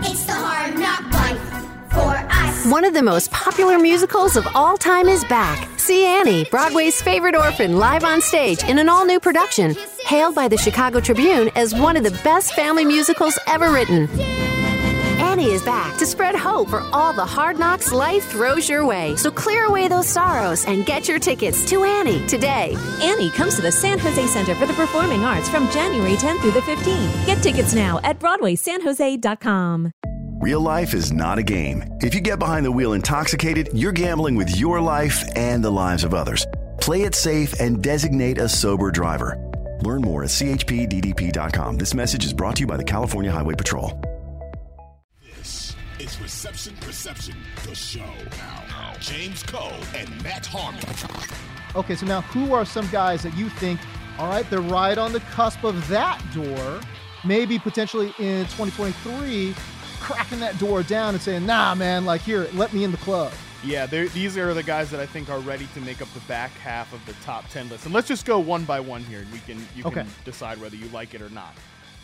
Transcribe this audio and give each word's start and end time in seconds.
It's 0.00 0.24
the 0.24 0.32
hard 0.32 0.78
knock 0.78 1.10
life 1.12 1.40
for 1.90 2.32
us. 2.32 2.66
One 2.70 2.84
of 2.84 2.94
the 2.94 3.02
most 3.02 3.30
popular 3.30 3.78
musicals 3.78 4.36
of 4.36 4.46
all 4.54 4.76
time 4.76 5.08
is 5.08 5.24
back. 5.24 5.68
See 5.78 6.04
Annie, 6.04 6.44
Broadway's 6.44 7.00
favorite 7.00 7.34
orphan, 7.34 7.78
live 7.78 8.04
on 8.04 8.20
stage 8.20 8.62
in 8.64 8.78
an 8.78 8.88
all 8.88 9.06
new 9.06 9.20
production, 9.20 9.74
hailed 10.04 10.34
by 10.34 10.48
the 10.48 10.58
Chicago 10.58 11.00
Tribune 11.00 11.50
as 11.56 11.74
one 11.74 11.96
of 11.96 12.04
the 12.04 12.18
best 12.22 12.54
family 12.54 12.84
musicals 12.84 13.38
ever 13.46 13.70
written. 13.72 14.08
Annie 15.36 15.50
is 15.50 15.62
back 15.62 15.98
to 15.98 16.06
spread 16.06 16.34
hope 16.34 16.70
for 16.70 16.80
all 16.94 17.12
the 17.12 17.22
hard 17.22 17.58
knocks 17.58 17.92
life 17.92 18.24
throws 18.30 18.70
your 18.70 18.86
way. 18.86 19.14
So 19.16 19.30
clear 19.30 19.66
away 19.66 19.86
those 19.86 20.08
sorrows 20.08 20.64
and 20.64 20.86
get 20.86 21.08
your 21.08 21.18
tickets 21.18 21.62
to 21.68 21.84
Annie 21.84 22.26
today. 22.26 22.74
Annie 23.02 23.28
comes 23.28 23.54
to 23.56 23.60
the 23.60 23.70
San 23.70 23.98
Jose 23.98 24.26
Center 24.28 24.54
for 24.54 24.64
the 24.64 24.72
Performing 24.72 25.24
Arts 25.24 25.50
from 25.50 25.70
January 25.70 26.14
10th 26.14 26.40
through 26.40 26.52
the 26.52 26.60
15th. 26.60 27.26
Get 27.26 27.42
tickets 27.42 27.74
now 27.74 28.00
at 28.02 28.18
BroadwaySanJose.com. 28.18 29.92
Real 30.40 30.62
life 30.62 30.94
is 30.94 31.12
not 31.12 31.36
a 31.36 31.42
game. 31.42 31.84
If 32.00 32.14
you 32.14 32.22
get 32.22 32.38
behind 32.38 32.64
the 32.64 32.72
wheel 32.72 32.94
intoxicated, 32.94 33.68
you're 33.74 33.92
gambling 33.92 34.36
with 34.36 34.56
your 34.56 34.80
life 34.80 35.22
and 35.36 35.62
the 35.62 35.70
lives 35.70 36.02
of 36.02 36.14
others. 36.14 36.46
Play 36.80 37.02
it 37.02 37.14
safe 37.14 37.60
and 37.60 37.82
designate 37.82 38.38
a 38.38 38.48
sober 38.48 38.90
driver. 38.90 39.36
Learn 39.82 40.00
more 40.00 40.24
at 40.24 40.30
chpddp.com. 40.30 41.76
This 41.76 41.92
message 41.92 42.24
is 42.24 42.32
brought 42.32 42.56
to 42.56 42.60
you 42.60 42.66
by 42.66 42.78
the 42.78 42.84
California 42.84 43.30
Highway 43.30 43.54
Patrol. 43.54 44.00
This 46.56 46.68
is 46.68 46.86
Reception 46.86 47.34
Perception, 47.54 47.68
the 47.68 47.74
show. 47.74 48.38
Now, 48.38 48.94
James 48.98 49.42
Cole 49.42 49.74
and 49.94 50.08
Matt 50.22 50.46
Harmon. 50.46 50.80
Okay, 51.74 51.94
so 51.94 52.06
now 52.06 52.22
who 52.22 52.54
are 52.54 52.64
some 52.64 52.88
guys 52.88 53.22
that 53.24 53.36
you 53.36 53.50
think, 53.50 53.78
all 54.18 54.30
right, 54.30 54.48
they're 54.48 54.62
right 54.62 54.96
on 54.96 55.12
the 55.12 55.20
cusp 55.20 55.64
of 55.64 55.86
that 55.88 56.18
door, 56.32 56.80
maybe 57.26 57.58
potentially 57.58 58.06
in 58.18 58.44
2023, 58.46 59.54
cracking 60.00 60.40
that 60.40 60.58
door 60.58 60.82
down 60.82 61.12
and 61.12 61.22
saying, 61.22 61.44
nah, 61.44 61.74
man, 61.74 62.06
like 62.06 62.22
here, 62.22 62.48
let 62.54 62.72
me 62.72 62.84
in 62.84 62.90
the 62.90 62.96
club. 62.96 63.34
Yeah, 63.62 63.84
these 63.84 64.38
are 64.38 64.54
the 64.54 64.62
guys 64.62 64.90
that 64.92 64.98
I 64.98 65.04
think 65.04 65.28
are 65.28 65.40
ready 65.40 65.68
to 65.74 65.80
make 65.82 66.00
up 66.00 66.08
the 66.14 66.20
back 66.20 66.52
half 66.52 66.90
of 66.94 67.04
the 67.04 67.12
top 67.22 67.46
ten 67.50 67.68
list. 67.68 67.84
And 67.84 67.92
let's 67.92 68.08
just 68.08 68.24
go 68.24 68.38
one 68.38 68.64
by 68.64 68.80
one 68.80 69.04
here, 69.04 69.18
and 69.18 69.30
we 69.30 69.40
can 69.40 69.58
you 69.76 69.84
Okay. 69.84 70.04
can 70.04 70.08
decide 70.24 70.58
whether 70.58 70.76
you 70.76 70.88
like 70.88 71.12
it 71.12 71.20
or 71.20 71.28
not. 71.28 71.52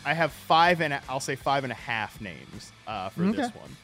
I 0.04 0.12
have 0.12 0.30
five 0.30 0.82
and 0.82 0.92
a, 0.92 1.00
I'll 1.08 1.20
say 1.20 1.36
five 1.36 1.64
and 1.64 1.72
a 1.72 1.76
half 1.76 2.20
names 2.20 2.70
uh, 2.86 3.08
for 3.08 3.22
this 3.32 3.50
one. 3.54 3.74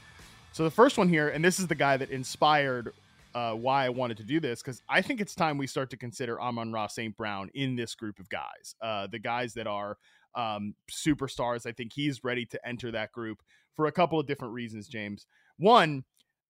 So 0.59 0.65
the 0.65 0.73
first 0.73 0.99
one 0.99 1.09
here, 1.09 1.29
and 1.29 1.45
this 1.45 1.61
is 1.61 1.69
the 1.69 1.77
guy 1.77 1.97
that 1.99 2.11
inspired 2.11 2.93
uh, 3.33 3.53
why 3.53 3.87
I 3.87 3.91
wanted 3.91 4.17
to 4.17 4.25
do 4.25 4.41
this, 4.41 4.61
because 4.61 4.83
I 4.89 5.03
think 5.03 5.21
it's 5.21 5.33
time 5.37 5.57
we 5.57 5.69
start 5.69 5.89
to 5.91 5.97
consider 5.97 6.41
Amon-Ra 6.41 6.89
St. 6.89 7.17
Brown 7.17 7.49
in 7.55 7.77
this 7.77 7.95
group 7.95 8.19
of 8.19 8.29
guys. 8.29 8.75
Uh, 8.83 9.07
the 9.07 9.21
guys 9.21 9.55
that 9.55 9.69
are 9.69 9.99
um, 10.35 10.75
superstars. 10.91 11.65
I 11.65 11.71
think 11.71 11.93
he's 11.93 12.25
ready 12.25 12.45
to 12.47 12.59
enter 12.67 12.91
that 12.91 13.13
group 13.13 13.39
for 13.77 13.87
a 13.87 13.93
couple 13.93 14.19
of 14.19 14.27
different 14.27 14.53
reasons, 14.53 14.89
James. 14.89 15.27
One, 15.59 16.03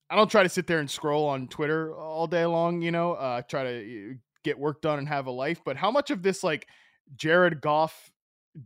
I 0.08 0.16
don't 0.16 0.30
try 0.30 0.42
to 0.42 0.48
sit 0.48 0.66
there 0.66 0.78
and 0.78 0.90
scroll 0.90 1.28
on 1.28 1.46
Twitter 1.46 1.94
all 1.94 2.26
day 2.26 2.46
long, 2.46 2.80
you 2.80 2.90
know, 2.90 3.12
uh, 3.12 3.42
try 3.42 3.64
to 3.64 4.12
uh, 4.12 4.14
get 4.42 4.58
work 4.58 4.80
done 4.80 4.98
and 4.98 5.06
have 5.06 5.26
a 5.26 5.30
life. 5.30 5.60
But 5.66 5.76
how 5.76 5.90
much 5.90 6.10
of 6.10 6.22
this, 6.22 6.42
like, 6.42 6.66
Jared 7.14 7.60
Goff 7.60 8.10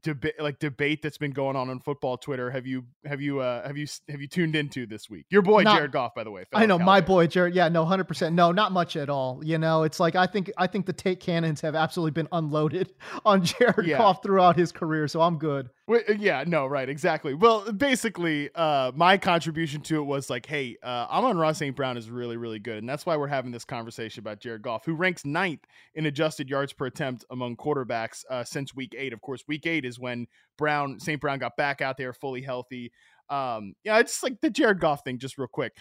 debate 0.03 0.35
like 0.41 0.59
debate 0.59 1.03
that's 1.03 1.19
been 1.19 1.33
going 1.33 1.55
on 1.55 1.69
on 1.69 1.79
football 1.81 2.17
Twitter 2.17 2.51
have 2.51 2.67
you 2.67 2.85
have 3.05 3.21
you 3.21 3.41
uh 3.41 3.67
have 3.67 3.77
you 3.77 3.87
have 4.09 4.21
you 4.21 4.29
tuned 4.29 4.57
into 4.57 4.87
this 4.87 5.11
week? 5.11 5.27
Your 5.29 5.43
boy 5.43 5.63
Not- 5.63 5.77
Jared 5.77 5.93
Goff, 5.93 6.15
by 6.15 6.25
the 6.25 6.31
way. 6.31 6.45
I 6.53 6.67
know 6.67 6.79
my 6.79 7.01
boy 7.01 7.27
Jared. 7.27 7.55
Yeah, 7.55 7.69
no, 7.69 7.85
hundred 7.85 8.05
percent. 8.09 8.35
No, 8.35 8.53
not 8.53 8.73
much 8.73 8.97
at 8.97 9.11
all. 9.11 9.41
You 9.45 9.59
know, 9.59 9.83
it's 9.83 10.01
like 10.01 10.15
I 10.15 10.27
think 10.27 10.51
I 10.57 10.67
think 10.67 10.87
the 10.87 10.93
take 10.93 11.21
cannons 11.21 11.61
have 11.61 11.75
absolutely 11.75 12.13
been 12.13 12.29
unloaded 12.33 12.93
on 13.25 13.45
Jared 13.45 13.87
Yeah. 13.87 13.99
Goff 13.99 14.23
throughout 14.23 14.57
his 14.57 14.73
career, 14.73 15.09
so 15.09 15.21
I'm 15.21 15.39
good. 15.39 15.69
Uh, 15.91 16.13
yeah, 16.17 16.45
no, 16.47 16.67
right, 16.67 16.89
exactly. 16.89 17.35
Well, 17.35 17.73
basically, 17.73 18.51
uh, 18.55 18.93
my 18.95 19.19
contribution 19.19 19.81
to 19.83 19.97
it 19.97 20.05
was 20.05 20.31
like, 20.31 20.47
hey, 20.47 20.77
uh, 20.83 21.07
Amon-Ra 21.11 21.53
St. 21.53 21.75
Brown 21.75 21.97
is 21.97 22.09
really, 22.09 22.37
really 22.37 22.61
good. 22.61 22.79
And 22.79 22.89
that's 22.89 23.05
why 23.05 23.17
we're 23.17 23.27
having 23.27 23.51
this 23.51 23.65
conversation 23.65 24.21
about 24.21 24.41
Jared 24.41 24.63
Goff, 24.63 24.85
who 24.85 24.95
ranks 24.95 25.25
ninth 25.25 25.65
in 25.95 26.07
adjusted 26.07 26.49
yards 26.49 26.73
per 26.73 26.87
attempt 26.87 27.25
among 27.31 27.57
quarterbacks 27.57 28.25
uh, 28.31 28.45
since 28.45 28.75
week 28.75 28.95
eight. 28.97 29.13
Of 29.13 29.21
course, 29.21 29.43
week 29.49 29.67
eight 29.67 29.85
is 29.85 29.99
when 29.99 30.27
Brown, 30.57 31.01
St. 31.01 31.21
Brown 31.21 31.41
got 31.41 31.57
back 31.57 31.81
out 31.81 31.97
there 31.97 32.13
fully 32.13 32.43
healthy. 32.43 32.93
Um, 33.29 33.75
yeah, 33.83 33.99
it's 33.99 34.23
like 34.23 34.41
the 34.41 34.51
Jared 34.51 34.81
Goff 34.81 35.03
thing, 35.05 35.19
just 35.19 35.37
real 35.37 35.49
quick. 35.53 35.73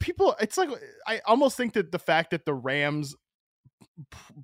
People, 0.00 0.34
it's 0.40 0.56
like, 0.56 0.70
I 1.06 1.20
almost 1.26 1.56
think 1.56 1.74
that 1.74 1.92
the 1.92 1.98
fact 1.98 2.30
that 2.30 2.46
the 2.46 2.54
Rams 2.54 3.14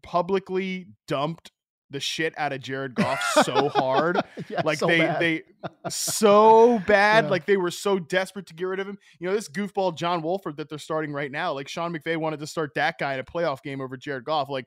publicly 0.03 0.89
dumped 1.07 1.51
the 1.91 2.01
shit 2.01 2.35
out 2.37 2.53
of 2.53 2.61
Jared 2.61 2.95
Goff 2.95 3.21
so 3.45 3.69
hard 3.71 4.21
Yeah, 4.49 4.63
like 4.65 4.79
so 4.79 4.87
they 4.87 4.99
bad. 4.99 5.21
they 5.21 5.43
so 5.89 6.79
bad 6.87 7.25
Yeah. 7.25 7.31
like 7.31 7.47
they 7.47 7.57
were 7.57 7.71
so 7.71 7.99
desperate 7.99 8.47
to 8.47 8.55
get 8.55 8.65
rid 8.65 8.81
of 8.81 8.87
him 8.89 8.99
you 9.19 9.27
know 9.29 9.35
this 9.35 9.49
goofball 9.49 9.97
john 9.97 10.23
wolford 10.23 10.57
that 10.59 10.69
they're 10.69 10.79
starting 10.79 11.13
right 11.13 11.31
now 11.33 11.53
like 11.53 11.69
sean 11.69 11.93
mcvay 11.95 12.17
wanted 12.17 12.41
to 12.41 12.47
start 12.47 12.73
that 12.75 12.99
guy 12.99 13.15
in 13.15 13.21
a 13.21 13.25
playoff 13.25 13.63
game 13.63 13.81
over 13.81 13.97
jared 13.97 14.25
goff 14.25 14.49
like 14.49 14.67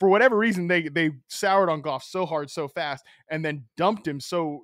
for 0.00 0.08
whatever 0.08 0.36
reason 0.36 0.66
they 0.68 0.88
they 0.88 1.10
soured 1.28 1.68
on 1.68 1.80
goff 1.80 2.02
so 2.04 2.26
hard 2.26 2.50
so 2.50 2.68
fast 2.68 3.04
and 3.30 3.44
then 3.44 3.64
dumped 3.76 4.06
him 4.06 4.20
so 4.20 4.62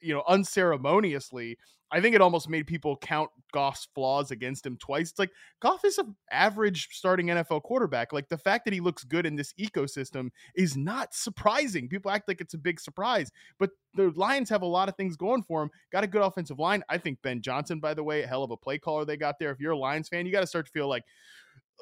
you 0.00 0.12
know 0.14 0.22
unceremoniously 0.28 1.56
i 1.90 2.00
think 2.00 2.14
it 2.14 2.20
almost 2.20 2.48
made 2.48 2.66
people 2.66 2.96
count 2.96 3.30
goff's 3.52 3.88
flaws 3.94 4.30
against 4.30 4.64
him 4.66 4.76
twice 4.76 5.10
it's 5.10 5.18
like 5.18 5.30
goff 5.60 5.84
is 5.84 5.98
an 5.98 6.14
average 6.30 6.88
starting 6.90 7.26
nfl 7.26 7.62
quarterback 7.62 8.12
like 8.12 8.28
the 8.28 8.38
fact 8.38 8.64
that 8.64 8.74
he 8.74 8.80
looks 8.80 9.04
good 9.04 9.26
in 9.26 9.36
this 9.36 9.52
ecosystem 9.60 10.30
is 10.54 10.76
not 10.76 11.14
surprising 11.14 11.88
people 11.88 12.10
act 12.10 12.28
like 12.28 12.40
it's 12.40 12.54
a 12.54 12.58
big 12.58 12.80
surprise 12.80 13.30
but 13.58 13.70
the 13.96 14.12
Lions 14.14 14.50
have 14.50 14.62
a 14.62 14.66
lot 14.66 14.88
of 14.88 14.96
things 14.96 15.16
going 15.16 15.42
for 15.42 15.60
them. 15.60 15.70
Got 15.90 16.04
a 16.04 16.06
good 16.06 16.22
offensive 16.22 16.58
line. 16.58 16.84
I 16.88 16.98
think 16.98 17.22
Ben 17.22 17.40
Johnson, 17.40 17.80
by 17.80 17.94
the 17.94 18.04
way, 18.04 18.22
hell 18.22 18.44
of 18.44 18.50
a 18.50 18.56
play 18.56 18.78
caller 18.78 19.04
they 19.04 19.16
got 19.16 19.38
there. 19.38 19.50
If 19.50 19.58
you're 19.58 19.72
a 19.72 19.78
Lions 19.78 20.08
fan, 20.08 20.26
you 20.26 20.32
got 20.32 20.42
to 20.42 20.46
start 20.46 20.66
to 20.66 20.72
feel 20.72 20.88
like, 20.88 21.04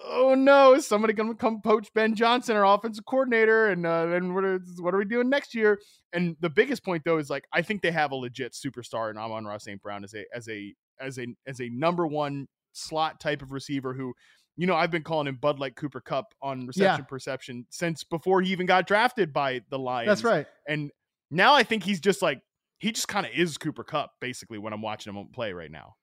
oh 0.02 0.34
no, 0.34 0.74
is 0.74 0.86
somebody 0.86 1.12
going 1.12 1.28
to 1.28 1.34
come 1.34 1.60
poach 1.62 1.88
Ben 1.94 2.14
Johnson, 2.14 2.56
our 2.56 2.64
offensive 2.64 3.04
coordinator? 3.04 3.68
And 3.68 3.86
uh, 3.86 4.06
then 4.06 4.34
what 4.34 4.44
are, 4.44 4.60
what 4.78 4.94
are 4.94 4.98
we 4.98 5.04
doing 5.04 5.28
next 5.28 5.54
year? 5.54 5.80
And 6.12 6.36
the 6.40 6.50
biggest 6.50 6.84
point 6.84 7.02
though 7.04 7.18
is 7.18 7.30
like 7.30 7.44
I 7.52 7.62
think 7.62 7.82
they 7.82 7.90
have 7.90 8.12
a 8.12 8.16
legit 8.16 8.52
superstar 8.52 9.10
in 9.10 9.18
Amon-Ra 9.18 9.58
St. 9.58 9.80
Brown 9.82 10.04
as 10.04 10.14
a 10.14 10.24
as 10.34 10.48
a 10.48 10.74
as 11.00 11.18
a 11.18 11.26
as 11.46 11.60
a 11.60 11.68
number 11.68 12.06
one 12.06 12.46
slot 12.72 13.20
type 13.20 13.42
of 13.42 13.52
receiver 13.52 13.94
who. 13.94 14.14
You 14.56 14.68
know, 14.68 14.76
I've 14.76 14.92
been 14.92 15.02
calling 15.02 15.26
him 15.26 15.34
Bud 15.34 15.58
Light 15.58 15.74
Cooper 15.74 16.00
Kupp 16.00 16.32
on 16.40 16.68
reception 16.68 17.06
perception 17.06 17.66
since 17.70 18.04
before 18.04 18.40
he 18.40 18.52
even 18.52 18.66
got 18.66 18.86
drafted 18.86 19.32
by 19.32 19.62
the 19.68 19.80
Lions. 19.80 20.06
That's 20.06 20.22
right. 20.22 20.46
And 20.68 20.92
now 21.28 21.54
I 21.54 21.64
think 21.64 21.82
he's 21.82 21.98
just 21.98 22.22
like 22.22 22.40
he 22.78 22.92
just 22.92 23.08
kind 23.08 23.26
of 23.26 23.32
is 23.34 23.58
Cooper 23.58 23.82
Kupp 23.82 24.12
basically 24.20 24.58
when 24.58 24.72
I'm 24.72 24.80
watching 24.80 25.12
him 25.12 25.26
play 25.32 25.52
right 25.52 25.72
now. 25.72 25.96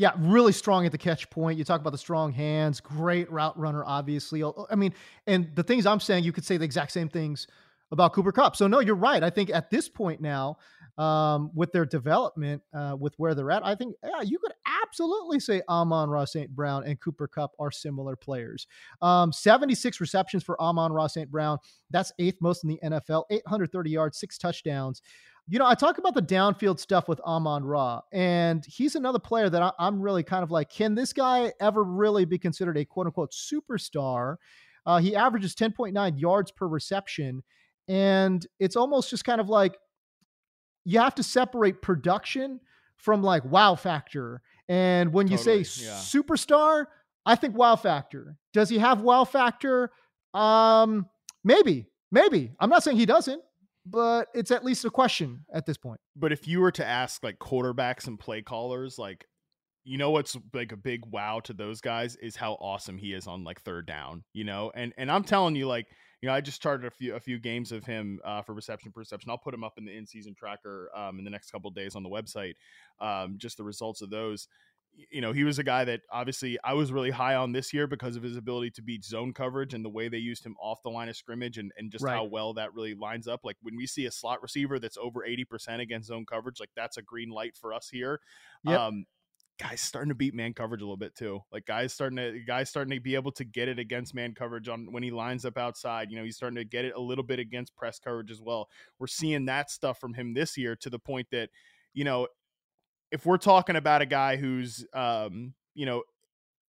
Yeah, 0.00 0.12
really 0.16 0.52
strong 0.52 0.86
at 0.86 0.92
the 0.92 0.98
catch 0.98 1.28
point. 1.28 1.58
You 1.58 1.64
talk 1.64 1.82
about 1.82 1.90
the 1.90 1.98
strong 1.98 2.32
hands, 2.32 2.80
great 2.80 3.30
route 3.30 3.58
runner, 3.58 3.84
obviously. 3.84 4.42
I 4.70 4.74
mean, 4.74 4.94
and 5.26 5.54
the 5.54 5.62
things 5.62 5.84
I'm 5.84 6.00
saying, 6.00 6.24
you 6.24 6.32
could 6.32 6.46
say 6.46 6.56
the 6.56 6.64
exact 6.64 6.92
same 6.92 7.10
things 7.10 7.46
about 7.92 8.14
Cooper 8.14 8.32
Kupp. 8.32 8.56
So, 8.56 8.66
no, 8.66 8.80
you're 8.80 8.94
right. 8.94 9.22
I 9.22 9.28
think 9.28 9.50
at 9.50 9.68
this 9.68 9.90
point 9.90 10.22
now, 10.22 10.56
um, 10.96 11.50
with 11.54 11.70
their 11.72 11.84
development, 11.84 12.62
uh, 12.72 12.96
with 12.98 13.12
where 13.18 13.34
they're 13.34 13.50
at, 13.50 13.62
I 13.62 13.74
think, 13.74 13.94
yeah, 14.02 14.22
you 14.22 14.38
could 14.38 14.54
absolutely 14.64 15.38
say 15.38 15.60
Amon-Ra 15.68 16.24
St. 16.24 16.48
Brown 16.48 16.84
and 16.86 16.98
Cooper 16.98 17.28
Kupp 17.28 17.52
are 17.58 17.70
similar 17.70 18.16
players. 18.16 18.66
Um, 19.02 19.32
76 19.32 20.00
receptions 20.00 20.42
for 20.42 20.58
Amon-Ra 20.62 21.08
St. 21.08 21.30
Brown. 21.30 21.58
That's 21.90 22.10
eighth 22.18 22.40
most 22.40 22.64
in 22.64 22.70
the 22.70 22.80
NFL, 22.82 23.24
830 23.30 23.90
yards, 23.90 24.18
six 24.18 24.38
touchdowns. 24.38 25.02
You 25.48 25.58
know, 25.58 25.66
I 25.66 25.74
talk 25.74 25.98
about 25.98 26.14
the 26.14 26.22
downfield 26.22 26.78
stuff 26.78 27.08
with 27.08 27.20
Amon 27.20 27.64
Ra, 27.64 28.00
and 28.12 28.64
he's 28.64 28.94
another 28.94 29.18
player 29.18 29.50
that 29.50 29.62
I, 29.62 29.72
I'm 29.78 30.00
really 30.00 30.22
kind 30.22 30.44
of 30.44 30.50
like, 30.50 30.70
can 30.70 30.94
this 30.94 31.12
guy 31.12 31.52
ever 31.60 31.82
really 31.82 32.24
be 32.24 32.38
considered 32.38 32.76
a 32.76 32.84
quote 32.84 33.06
unquote 33.06 33.32
superstar? 33.32 34.36
Uh, 34.86 34.98
he 34.98 35.14
averages 35.14 35.54
10.9 35.54 36.20
yards 36.20 36.50
per 36.50 36.66
reception. 36.66 37.42
And 37.88 38.46
it's 38.58 38.76
almost 38.76 39.10
just 39.10 39.24
kind 39.24 39.40
of 39.40 39.48
like 39.48 39.76
you 40.84 41.00
have 41.00 41.14
to 41.16 41.22
separate 41.22 41.82
production 41.82 42.60
from 42.96 43.22
like 43.22 43.44
wow 43.44 43.74
factor. 43.74 44.42
And 44.68 45.12
when 45.12 45.28
Totally, 45.28 45.58
you 45.58 45.64
say 45.64 45.84
yeah. 45.84 45.94
superstar, 45.94 46.86
I 47.26 47.34
think 47.34 47.56
wow 47.56 47.76
factor. 47.76 48.36
Does 48.52 48.68
he 48.68 48.78
have 48.78 49.00
wow 49.02 49.24
factor? 49.24 49.90
Um, 50.34 51.06
maybe, 51.44 51.86
maybe. 52.12 52.52
I'm 52.60 52.70
not 52.70 52.82
saying 52.82 52.96
he 52.96 53.06
doesn't, 53.06 53.42
but 53.86 54.28
it's 54.34 54.50
at 54.50 54.64
least 54.64 54.84
a 54.84 54.90
question 54.90 55.44
at 55.52 55.66
this 55.66 55.76
point. 55.76 56.00
But 56.16 56.32
if 56.32 56.46
you 56.46 56.60
were 56.60 56.72
to 56.72 56.86
ask 56.86 57.22
like 57.22 57.38
quarterbacks 57.38 58.06
and 58.06 58.18
play 58.18 58.42
callers, 58.42 58.98
like 58.98 59.26
you 59.84 59.96
know 59.96 60.10
what's 60.10 60.36
like 60.52 60.72
a 60.72 60.76
big 60.76 61.00
wow 61.06 61.40
to 61.40 61.52
those 61.52 61.80
guys 61.80 62.16
is 62.16 62.36
how 62.36 62.52
awesome 62.54 62.98
he 62.98 63.12
is 63.12 63.26
on 63.26 63.44
like 63.44 63.60
third 63.62 63.86
down, 63.86 64.24
you 64.32 64.44
know? 64.44 64.70
And 64.74 64.92
and 64.98 65.10
I'm 65.10 65.24
telling 65.24 65.56
you, 65.56 65.66
like, 65.66 65.86
you 66.20 66.28
know, 66.28 66.34
I 66.34 66.40
just 66.40 66.56
started 66.56 66.86
a 66.86 66.90
few 66.90 67.14
a 67.14 67.20
few 67.20 67.38
games 67.38 67.72
of 67.72 67.84
him 67.84 68.20
uh, 68.24 68.42
for 68.42 68.54
reception 68.54 68.92
perception. 68.92 69.30
I'll 69.30 69.38
put 69.38 69.54
him 69.54 69.64
up 69.64 69.74
in 69.78 69.86
the 69.86 69.96
in 69.96 70.06
season 70.06 70.34
tracker 70.34 70.90
um, 70.94 71.18
in 71.18 71.24
the 71.24 71.30
next 71.30 71.50
couple 71.50 71.70
days 71.70 71.96
on 71.96 72.02
the 72.02 72.10
website. 72.10 72.54
Um, 73.00 73.36
just 73.38 73.56
the 73.56 73.64
results 73.64 74.02
of 74.02 74.10
those. 74.10 74.48
You 75.10 75.20
know, 75.20 75.32
he 75.32 75.44
was 75.44 75.58
a 75.58 75.62
guy 75.62 75.84
that 75.84 76.00
obviously 76.10 76.58
I 76.64 76.74
was 76.74 76.92
really 76.92 77.10
high 77.10 77.34
on 77.34 77.52
this 77.52 77.72
year 77.72 77.86
because 77.86 78.16
of 78.16 78.22
his 78.22 78.36
ability 78.36 78.70
to 78.72 78.82
beat 78.82 79.04
zone 79.04 79.32
coverage 79.32 79.74
and 79.74 79.84
the 79.84 79.88
way 79.90 80.08
they 80.08 80.18
used 80.18 80.44
him 80.44 80.56
off 80.60 80.82
the 80.82 80.90
line 80.90 81.08
of 81.08 81.16
scrimmage 81.16 81.58
and, 81.58 81.72
and 81.76 81.90
just 81.90 82.04
Right. 82.04 82.14
how 82.14 82.24
well 82.24 82.54
that 82.54 82.74
really 82.74 82.94
lines 82.94 83.28
up. 83.28 83.40
Like 83.44 83.56
when 83.62 83.76
we 83.76 83.86
see 83.86 84.06
a 84.06 84.10
slot 84.10 84.42
receiver 84.42 84.78
that's 84.78 84.96
over 84.96 85.24
80% 85.26 85.80
against 85.80 86.08
zone 86.08 86.26
coverage, 86.26 86.60
like 86.60 86.70
that's 86.76 86.96
a 86.96 87.02
green 87.02 87.30
light 87.30 87.56
for 87.56 87.72
us 87.72 87.88
here. 87.88 88.20
Yep. 88.64 88.78
Um, 88.78 89.06
guys 89.60 89.80
starting 89.82 90.08
to 90.08 90.14
beat 90.14 90.34
man 90.34 90.54
coverage 90.54 90.80
a 90.80 90.84
little 90.84 90.96
bit 90.96 91.14
too. 91.14 91.40
Like 91.52 91.66
guys 91.66 91.92
starting 91.92 92.16
to 92.16 92.40
guys 92.46 92.70
starting 92.70 92.94
to 92.94 93.00
be 93.00 93.14
able 93.14 93.32
to 93.32 93.44
get 93.44 93.68
it 93.68 93.78
against 93.78 94.14
man 94.14 94.34
coverage 94.34 94.68
on 94.68 94.90
when 94.90 95.02
he 95.02 95.10
lines 95.10 95.44
up 95.44 95.58
outside. 95.58 96.10
You 96.10 96.16
know, 96.16 96.24
he's 96.24 96.36
starting 96.36 96.56
to 96.56 96.64
get 96.64 96.86
it 96.86 96.94
a 96.96 97.00
little 97.00 97.24
bit 97.24 97.38
against 97.38 97.76
press 97.76 97.98
coverage 97.98 98.30
as 98.30 98.40
well. 98.40 98.68
We're 98.98 99.06
seeing 99.06 99.44
that 99.46 99.70
stuff 99.70 100.00
from 100.00 100.14
him 100.14 100.32
this 100.32 100.56
year 100.56 100.76
to 100.76 100.88
the 100.88 100.98
point 100.98 101.26
that, 101.32 101.50
you 101.92 102.04
know, 102.04 102.28
if 103.10 103.26
we're 103.26 103.38
talking 103.38 103.76
about 103.76 104.02
a 104.02 104.06
guy 104.06 104.36
who's 104.36 104.84
um, 104.94 105.54
you 105.74 105.86
know, 105.86 106.02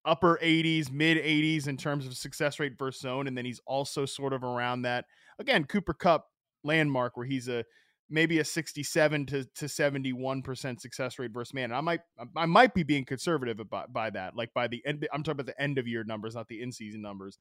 upper 0.04 0.38
80s, 0.42 0.90
mid 0.90 1.18
80s 1.18 1.68
in 1.68 1.76
terms 1.76 2.06
of 2.06 2.16
success 2.16 2.58
rate 2.58 2.78
versus 2.78 3.02
zone, 3.02 3.26
and 3.26 3.36
then 3.36 3.44
he's 3.44 3.60
also 3.66 4.06
sort 4.06 4.32
of 4.32 4.42
around 4.42 4.82
that 4.82 5.04
again, 5.38 5.64
Cooper 5.64 5.94
Kupp 5.94 6.26
landmark 6.62 7.16
where 7.16 7.26
he's 7.26 7.48
a 7.48 7.64
maybe 8.10 8.40
a 8.40 8.44
67 8.44 9.26
to, 9.26 9.44
to 9.44 9.66
71% 9.66 10.80
success 10.80 11.18
rate 11.18 11.30
versus 11.32 11.54
man. 11.54 11.64
And 11.64 11.74
I 11.74 11.80
might 11.80 12.00
I 12.36 12.46
might 12.46 12.74
be 12.74 12.82
being 12.82 13.04
conservative 13.04 13.60
about 13.60 13.92
by 13.92 14.10
that. 14.10 14.36
Like 14.36 14.52
by 14.52 14.66
the 14.66 14.82
end 14.84 15.06
I'm 15.12 15.22
talking 15.22 15.40
about 15.40 15.46
the 15.46 15.60
end 15.62 15.78
of 15.78 15.86
year 15.86 16.04
numbers, 16.04 16.34
not 16.34 16.48
the 16.48 16.62
in 16.62 16.72
season 16.72 17.02
numbers. 17.02 17.38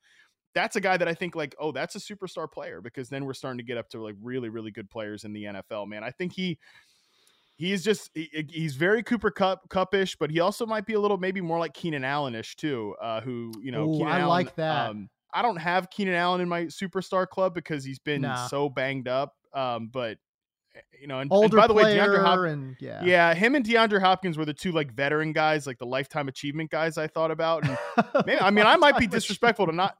That's 0.56 0.76
a 0.76 0.82
guy 0.82 0.98
that 0.98 1.08
I 1.08 1.14
think 1.14 1.36
like, 1.36 1.56
oh, 1.60 1.72
that's 1.72 1.96
a 1.96 2.00
superstar 2.00 2.52
player 2.52 2.82
because 2.82 3.10
then 3.10 3.26
we're 3.26 3.34
starting 3.34 3.60
to 3.60 3.64
get 3.64 3.78
up 3.78 3.90
to 3.90 4.02
like 4.02 4.16
really, 4.22 4.50
really 4.50 4.72
good 4.72 4.90
players 4.90 5.24
in 5.24 5.34
the 5.34 5.44
NFL, 5.44 5.88
man. 5.88 6.04
I 6.04 6.10
think 6.10 6.34
he 6.34 6.58
he's 7.60 7.84
just 7.84 8.10
he- 8.16 8.48
he's 8.50 8.76
very 8.76 9.04
Cooper 9.04 9.30
Kupp 9.30 9.70
cupish, 9.70 10.16
but 10.20 10.32
he 10.32 10.40
also 10.40 10.66
might 10.66 10.88
be 10.88 10.94
a 10.94 11.00
little 11.00 11.18
maybe 11.18 11.42
more 11.42 11.60
like 11.60 11.74
Keenan 11.74 12.02
Allenish 12.02 12.56
too, 12.56 12.96
uh, 13.00 13.22
who 13.22 13.52
you 13.62 13.72
know 13.72 13.88
Ooh, 13.94 14.04
I 14.04 14.20
Allen, 14.20 14.30
like 14.30 14.56
that. 14.56 14.90
Um, 14.90 15.10
I 15.32 15.44
don't 15.44 15.58
have 15.58 15.92
Keenan 15.92 16.16
Allen 16.16 16.42
in 16.42 16.50
my 16.50 16.64
superstar 16.66 17.28
club 17.28 17.54
because 17.54 17.84
he's 17.84 18.00
been 18.00 18.24
Nah. 18.24 18.48
so 18.48 18.68
banged 18.70 19.08
up. 19.08 19.36
Um, 19.54 19.90
but 19.90 20.18
you 21.00 21.08
know, 21.08 21.20
and, 21.20 21.32
and 21.32 21.52
by 21.52 21.68
the 21.68 21.74
way, 21.74 21.96
DeAndre 21.96 22.24
Hop- 22.24 22.40
and 22.40 22.76
yeah, 22.80 23.04
yeah, 23.04 23.34
him 23.34 23.56
and 23.56 23.66
DeAndre 23.66 24.00
Hopkins 24.00 24.38
were 24.38 24.46
the 24.46 24.54
two 24.54 24.72
like 24.72 24.92
veteran 24.92 25.32
guys, 25.32 25.66
like 25.66 25.78
the 25.78 25.86
lifetime 25.86 26.28
achievement 26.28 26.70
guys 26.70 26.98
I 26.98 27.08
thought 27.08 27.32
about. 27.32 27.68
And 27.68 27.78
maybe, 28.26 28.40
I 28.40 28.52
mean, 28.52 28.66
I 28.66 28.76
might 28.76 28.98
be 28.98 29.08
disrespectful 29.08 29.68
to 29.68 29.72
not. 29.72 29.98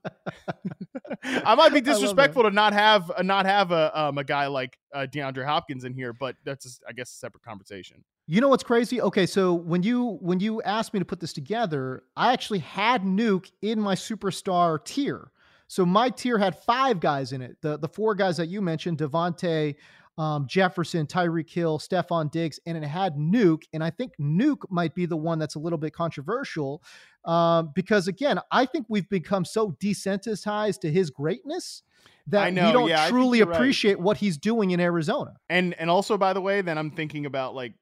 I 1.24 1.56
might 1.56 1.74
be 1.74 1.82
disrespectful 1.92 2.44
to 2.44 2.52
not 2.52 2.74
have 2.74 3.12
uh, 3.16 3.22
not 3.24 3.46
have 3.46 3.72
a 3.72 4.00
um, 4.00 4.18
a 4.18 4.24
guy 4.24 4.48
like 4.48 4.78
uh, 4.94 5.08
DeAndre 5.12 5.46
Hopkins 5.46 5.84
in 5.84 5.94
here, 5.94 6.14
but 6.14 6.36
that's 6.46 6.66
just, 6.66 6.84
I 6.88 6.94
guess 6.94 7.12
a 7.12 7.18
separate 7.18 7.44
conversation. 7.44 8.04
You 8.28 8.42
know 8.42 8.48
what's 8.50 8.64
crazy? 8.64 9.02
Okay, 9.02 9.26
so 9.26 9.54
when 9.54 9.84
you 9.84 10.18
when 10.22 10.40
you 10.40 10.62
asked 10.62 10.94
me 10.94 11.00
to 11.00 11.06
put 11.06 11.20
this 11.20 11.34
together, 11.34 12.04
I 12.16 12.34
actually 12.34 12.60
had 12.60 13.04
Nuke 13.04 13.52
in 13.62 13.80
my 13.80 13.96
superstar 13.96 14.84
tier. 14.84 15.32
So 15.68 15.86
my 15.86 16.10
tier 16.10 16.40
had 16.40 16.58
five 16.58 17.00
guys 17.00 17.32
in 17.32 17.42
it. 17.42 17.58
The 17.62 17.78
the 17.78 17.88
four 17.88 18.16
guys 18.16 18.38
that 18.38 18.48
you 18.48 18.62
mentioned, 18.62 18.98
Davante, 18.98 19.76
um, 20.20 20.46
Jefferson, 20.48 21.08
Tyreek 21.08 21.50
Hill, 21.50 21.80
Stefon 21.80 22.30
Diggs, 22.30 22.60
and 22.66 22.78
it 22.78 22.84
had 22.84 23.16
Nuke. 23.16 23.64
And 23.72 23.82
I 23.82 23.90
think 23.90 24.12
Nuke 24.20 24.70
might 24.70 24.94
be 24.94 25.06
the 25.06 25.16
one 25.16 25.40
that's 25.40 25.56
a 25.56 25.60
little 25.60 25.80
bit 25.80 25.94
controversial 25.94 26.84
um, 27.24 27.72
because 27.74 28.10
again, 28.10 28.40
I 28.52 28.66
think 28.66 28.86
we've 28.90 29.08
become 29.10 29.46
so 29.46 29.78
desensitized 29.82 30.82
to 30.82 30.92
his 30.92 31.10
greatness 31.10 31.84
that 32.28 32.54
know, 32.54 32.68
we 32.68 32.72
don't 32.74 32.90
yeah, 32.90 33.08
truly 33.08 33.38
you're 33.38 33.48
right. 33.48 33.56
appreciate 33.56 33.98
what 33.98 34.18
he's 34.18 34.38
doing 34.38 34.72
in 34.72 34.82
Arizona. 34.82 35.36
And 35.50 35.74
and 35.80 35.90
also 35.90 36.18
by 36.18 36.34
the 36.34 36.42
way, 36.42 36.62
then 36.62 36.78
I'm 36.78 36.92
thinking 36.92 37.26
about 37.26 37.56
like 37.56 37.74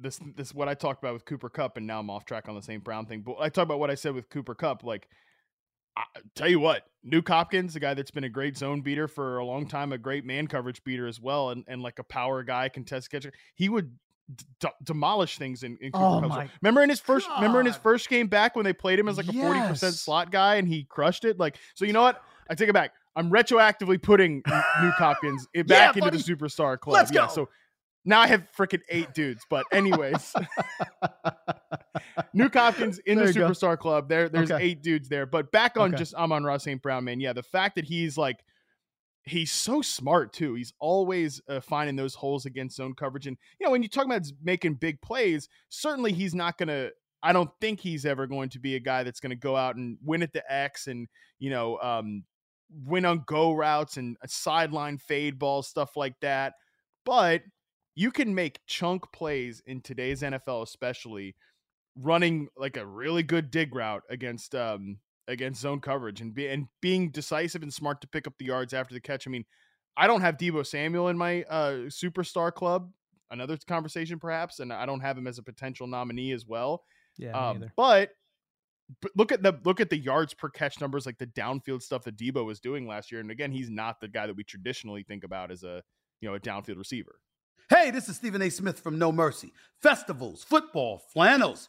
this 0.00 0.18
this 0.34 0.54
what 0.54 0.68
I 0.68 0.74
talked 0.74 1.02
about 1.02 1.12
with 1.12 1.26
Cooper 1.26 1.50
Kupp, 1.50 1.76
and 1.76 1.86
now 1.86 2.00
I'm 2.00 2.08
off 2.08 2.24
track 2.24 2.48
on 2.48 2.54
the 2.54 2.62
same 2.62 2.80
Brown 2.80 3.04
thing. 3.04 3.20
But 3.20 3.36
I 3.38 3.50
talk 3.50 3.64
about 3.64 3.78
what 3.78 3.90
I 3.90 3.96
said 3.96 4.14
with 4.14 4.30
Cooper 4.30 4.54
Kupp, 4.54 4.82
like. 4.82 5.08
I 5.96 6.04
tell 6.34 6.48
you 6.48 6.58
what, 6.60 6.84
Nuke 7.06 7.28
Hopkins, 7.28 7.76
a 7.76 7.80
guy 7.80 7.94
that's 7.94 8.10
been 8.10 8.24
a 8.24 8.28
great 8.28 8.56
zone 8.56 8.80
beater 8.80 9.08
for 9.08 9.38
a 9.38 9.44
long 9.44 9.66
time, 9.66 9.92
a 9.92 9.98
great 9.98 10.24
man 10.24 10.46
coverage 10.46 10.82
beater 10.84 11.06
as 11.06 11.20
well, 11.20 11.50
and, 11.50 11.64
and 11.68 11.82
like 11.82 11.98
a 11.98 12.04
power 12.04 12.42
guy, 12.42 12.68
contest 12.68 13.10
catcher. 13.10 13.32
He 13.54 13.68
would 13.68 13.92
d- 14.60 14.68
demolish 14.82 15.38
things 15.38 15.62
in, 15.62 15.76
in 15.80 15.92
Cooper 15.92 16.04
Oh 16.04 16.20
my. 16.22 16.48
Remember 16.62 16.82
in 16.82 16.88
his 16.88 17.00
first 17.00 17.28
remember 17.36 17.60
in 17.60 17.66
his 17.66 17.76
first 17.76 18.08
game 18.08 18.26
back 18.28 18.56
when 18.56 18.64
they 18.64 18.72
played 18.72 18.98
him 18.98 19.08
as 19.08 19.16
like 19.16 19.28
a 19.28 19.32
40% 19.32 19.92
slot 19.92 20.30
guy 20.30 20.56
and 20.56 20.66
he 20.68 20.84
crushed 20.84 21.24
it? 21.24 21.38
Like, 21.38 21.56
so 21.74 21.84
you 21.84 21.92
know 21.92 22.02
what? 22.02 22.22
I 22.48 22.54
take 22.54 22.68
it 22.68 22.74
back. 22.74 22.92
I'm 23.14 23.30
retroactively 23.30 24.00
putting 24.00 24.42
Nuke 24.42 24.92
Hopkins 24.96 25.46
back 25.66 25.96
into 25.96 26.10
the 26.10 26.16
superstar 26.16 26.78
club. 26.78 26.94
Let's 26.94 27.12
Yeah, 27.12 27.26
go. 27.26 27.32
so 27.32 27.48
now 28.04 28.20
I 28.20 28.26
have 28.28 28.48
freaking 28.56 28.80
eight 28.88 29.12
dudes. 29.12 29.44
But 29.50 29.66
anyways, 29.72 30.32
Nuke 32.36 32.54
Hopkins 32.54 32.98
in 33.00 33.18
the 33.18 33.26
you 33.26 33.32
go. 33.34 33.48
superstar 33.50 33.78
club. 33.78 34.08
There, 34.08 34.28
there's 34.28 34.50
Okay. 34.50 34.64
eight 34.64 34.82
dudes 34.82 35.08
there. 35.08 35.26
But 35.26 35.52
back 35.52 35.76
on 35.76 35.90
Okay. 35.90 35.98
just 35.98 36.14
Amon-Ra 36.14 36.56
St. 36.58 36.80
Brown, 36.82 37.04
man. 37.04 37.20
Yeah, 37.20 37.32
the 37.32 37.42
fact 37.42 37.74
that 37.76 37.84
he's 37.84 38.16
like 38.16 38.44
he's 39.24 39.52
so 39.52 39.80
smart 39.82 40.32
too. 40.32 40.54
He's 40.54 40.72
always 40.80 41.40
uh, 41.48 41.60
finding 41.60 41.94
those 41.94 42.14
holes 42.14 42.44
against 42.44 42.76
zone 42.76 42.94
coverage. 42.94 43.26
And 43.28 43.36
you 43.60 43.66
know, 43.66 43.70
when 43.70 43.82
you 43.82 43.88
talk 43.88 44.04
about 44.04 44.22
making 44.42 44.74
big 44.74 45.00
plays, 45.00 45.48
certainly 45.68 46.12
he's 46.12 46.34
not 46.34 46.58
gonna. 46.58 46.90
I 47.22 47.32
don't 47.32 47.50
think 47.60 47.78
he's 47.78 48.04
ever 48.04 48.26
going 48.26 48.48
to 48.48 48.58
be 48.58 48.74
a 48.74 48.80
guy 48.80 49.04
that's 49.04 49.20
going 49.20 49.30
to 49.30 49.36
go 49.36 49.54
out 49.54 49.76
and 49.76 49.96
win 50.04 50.24
at 50.24 50.32
the 50.32 50.42
X 50.52 50.88
and 50.88 51.06
you 51.38 51.50
know 51.50 51.78
um, 51.80 52.24
win 52.84 53.04
on 53.04 53.22
go 53.26 53.52
routes 53.52 53.96
and 53.96 54.16
sideline 54.26 54.98
fade 54.98 55.38
balls, 55.38 55.68
stuff 55.68 55.96
like 55.96 56.18
that. 56.20 56.54
But 57.04 57.42
you 57.94 58.10
can 58.10 58.34
make 58.34 58.58
chunk 58.66 59.04
plays 59.12 59.62
in 59.66 59.82
today's 59.82 60.22
NFL, 60.22 60.62
especially 60.62 61.36
running 61.96 62.48
like 62.56 62.76
a 62.76 62.86
really 62.86 63.22
good 63.22 63.50
dig 63.50 63.74
route 63.74 64.02
against 64.08 64.54
um 64.54 64.98
against 65.28 65.60
zone 65.60 65.80
coverage 65.80 66.20
and 66.20 66.34
be 66.34 66.48
and 66.48 66.66
being 66.80 67.10
decisive 67.10 67.62
and 67.62 67.72
smart 67.72 68.00
to 68.00 68.08
pick 68.08 68.26
up 68.26 68.34
the 68.38 68.46
yards 68.46 68.72
after 68.74 68.94
the 68.94 69.00
catch. 69.00 69.26
I 69.26 69.30
mean, 69.30 69.44
I 69.96 70.06
don't 70.06 70.22
have 70.22 70.36
Deebo 70.36 70.66
Samuel 70.66 71.08
in 71.08 71.18
my 71.18 71.42
uh 71.44 71.72
superstar 71.88 72.52
club. 72.52 72.90
Another 73.30 73.56
conversation 73.66 74.18
perhaps, 74.18 74.60
and 74.60 74.72
I 74.72 74.84
don't 74.84 75.00
have 75.00 75.16
him 75.16 75.26
as 75.26 75.38
a 75.38 75.42
potential 75.42 75.86
nominee 75.86 76.32
as 76.32 76.46
well. 76.46 76.84
Yeah, 77.16 77.32
Um, 77.50 77.64
but 77.76 78.10
but 79.00 79.10
look 79.16 79.32
at 79.32 79.42
the 79.42 79.58
look 79.64 79.80
at 79.80 79.90
the 79.90 79.96
yards 79.96 80.34
per 80.34 80.50
catch 80.50 80.80
numbers, 80.80 81.06
like 81.06 81.18
the 81.18 81.26
downfield 81.26 81.82
stuff 81.82 82.04
that 82.04 82.16
Deebo 82.16 82.44
was 82.44 82.60
doing 82.60 82.86
last 82.86 83.10
year. 83.10 83.20
And 83.20 83.30
again, 83.30 83.52
he's 83.52 83.70
not 83.70 84.00
the 84.00 84.08
guy 84.08 84.26
that 84.26 84.36
we 84.36 84.44
traditionally 84.44 85.02
think 85.02 85.24
about 85.24 85.50
as 85.50 85.62
a 85.62 85.82
you 86.20 86.28
know 86.28 86.34
a 86.34 86.40
downfield 86.40 86.76
receiver. 86.76 87.16
Hey, 87.70 87.90
this 87.90 88.08
is 88.08 88.16
Stephen 88.16 88.42
A. 88.42 88.50
Smith 88.50 88.80
from 88.80 88.98
No 88.98 89.12
Mercy. 89.12 89.52
Festivals, 89.80 90.44
football, 90.44 91.00
flannels. 91.12 91.68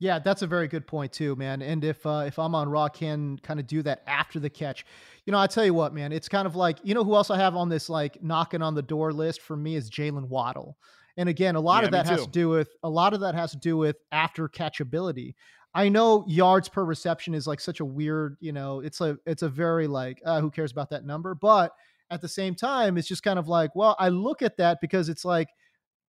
Yeah, 0.00 0.20
that's 0.20 0.42
a 0.42 0.46
very 0.46 0.68
good 0.68 0.86
point 0.86 1.12
too, 1.12 1.34
man. 1.34 1.60
And 1.60 1.82
if 1.82 2.06
uh, 2.06 2.24
if 2.26 2.38
Amon 2.38 2.68
Ra 2.68 2.88
can 2.88 3.36
kind 3.38 3.58
of 3.58 3.66
do 3.66 3.82
that 3.82 4.04
after 4.06 4.38
the 4.38 4.48
catch, 4.48 4.84
you 5.26 5.32
know, 5.32 5.38
I 5.40 5.48
tell 5.48 5.64
you 5.64 5.74
what, 5.74 5.92
man, 5.92 6.12
it's 6.12 6.28
kind 6.28 6.46
of 6.46 6.54
like 6.54 6.78
you 6.84 6.94
know 6.94 7.02
who 7.02 7.16
else 7.16 7.30
I 7.30 7.36
have 7.38 7.56
on 7.56 7.68
this 7.68 7.88
like 7.88 8.22
knocking 8.22 8.62
on 8.62 8.74
the 8.74 8.82
door 8.82 9.12
list 9.12 9.40
for 9.40 9.56
me 9.56 9.74
is 9.74 9.90
Jalen 9.90 10.28
Waddle. 10.28 10.78
And 11.16 11.28
again, 11.28 11.56
a 11.56 11.60
lot 11.60 11.82
Yeah, 11.82 11.90
of 11.90 11.90
that 11.90 12.06
has 12.06 12.22
to 12.24 12.30
do 12.30 12.48
with 12.48 12.68
a 12.84 12.88
lot 12.88 13.12
of 13.12 13.20
that 13.20 13.34
has 13.34 13.50
to 13.50 13.56
do 13.58 13.76
with 13.76 13.96
after 14.12 14.48
catchability. 14.48 15.34
I 15.74 15.88
know 15.88 16.24
yards 16.28 16.68
per 16.68 16.84
reception 16.84 17.34
is 17.34 17.48
like 17.48 17.58
such 17.60 17.80
a 17.80 17.84
weird, 17.84 18.36
you 18.40 18.52
know, 18.52 18.78
it's 18.80 19.00
a 19.00 19.18
it's 19.26 19.42
a 19.42 19.48
very 19.48 19.88
like 19.88 20.22
uh, 20.24 20.40
who 20.40 20.50
cares 20.52 20.70
about 20.70 20.90
that 20.90 21.04
number, 21.04 21.34
but 21.34 21.72
at 22.10 22.20
the 22.20 22.28
same 22.28 22.54
time, 22.54 22.96
it's 22.96 23.08
just 23.08 23.24
kind 23.24 23.38
of 23.38 23.48
like, 23.48 23.74
well, 23.74 23.96
I 23.98 24.10
look 24.10 24.42
at 24.42 24.56
that 24.58 24.78
because 24.80 25.08
it's 25.08 25.24
like 25.24 25.48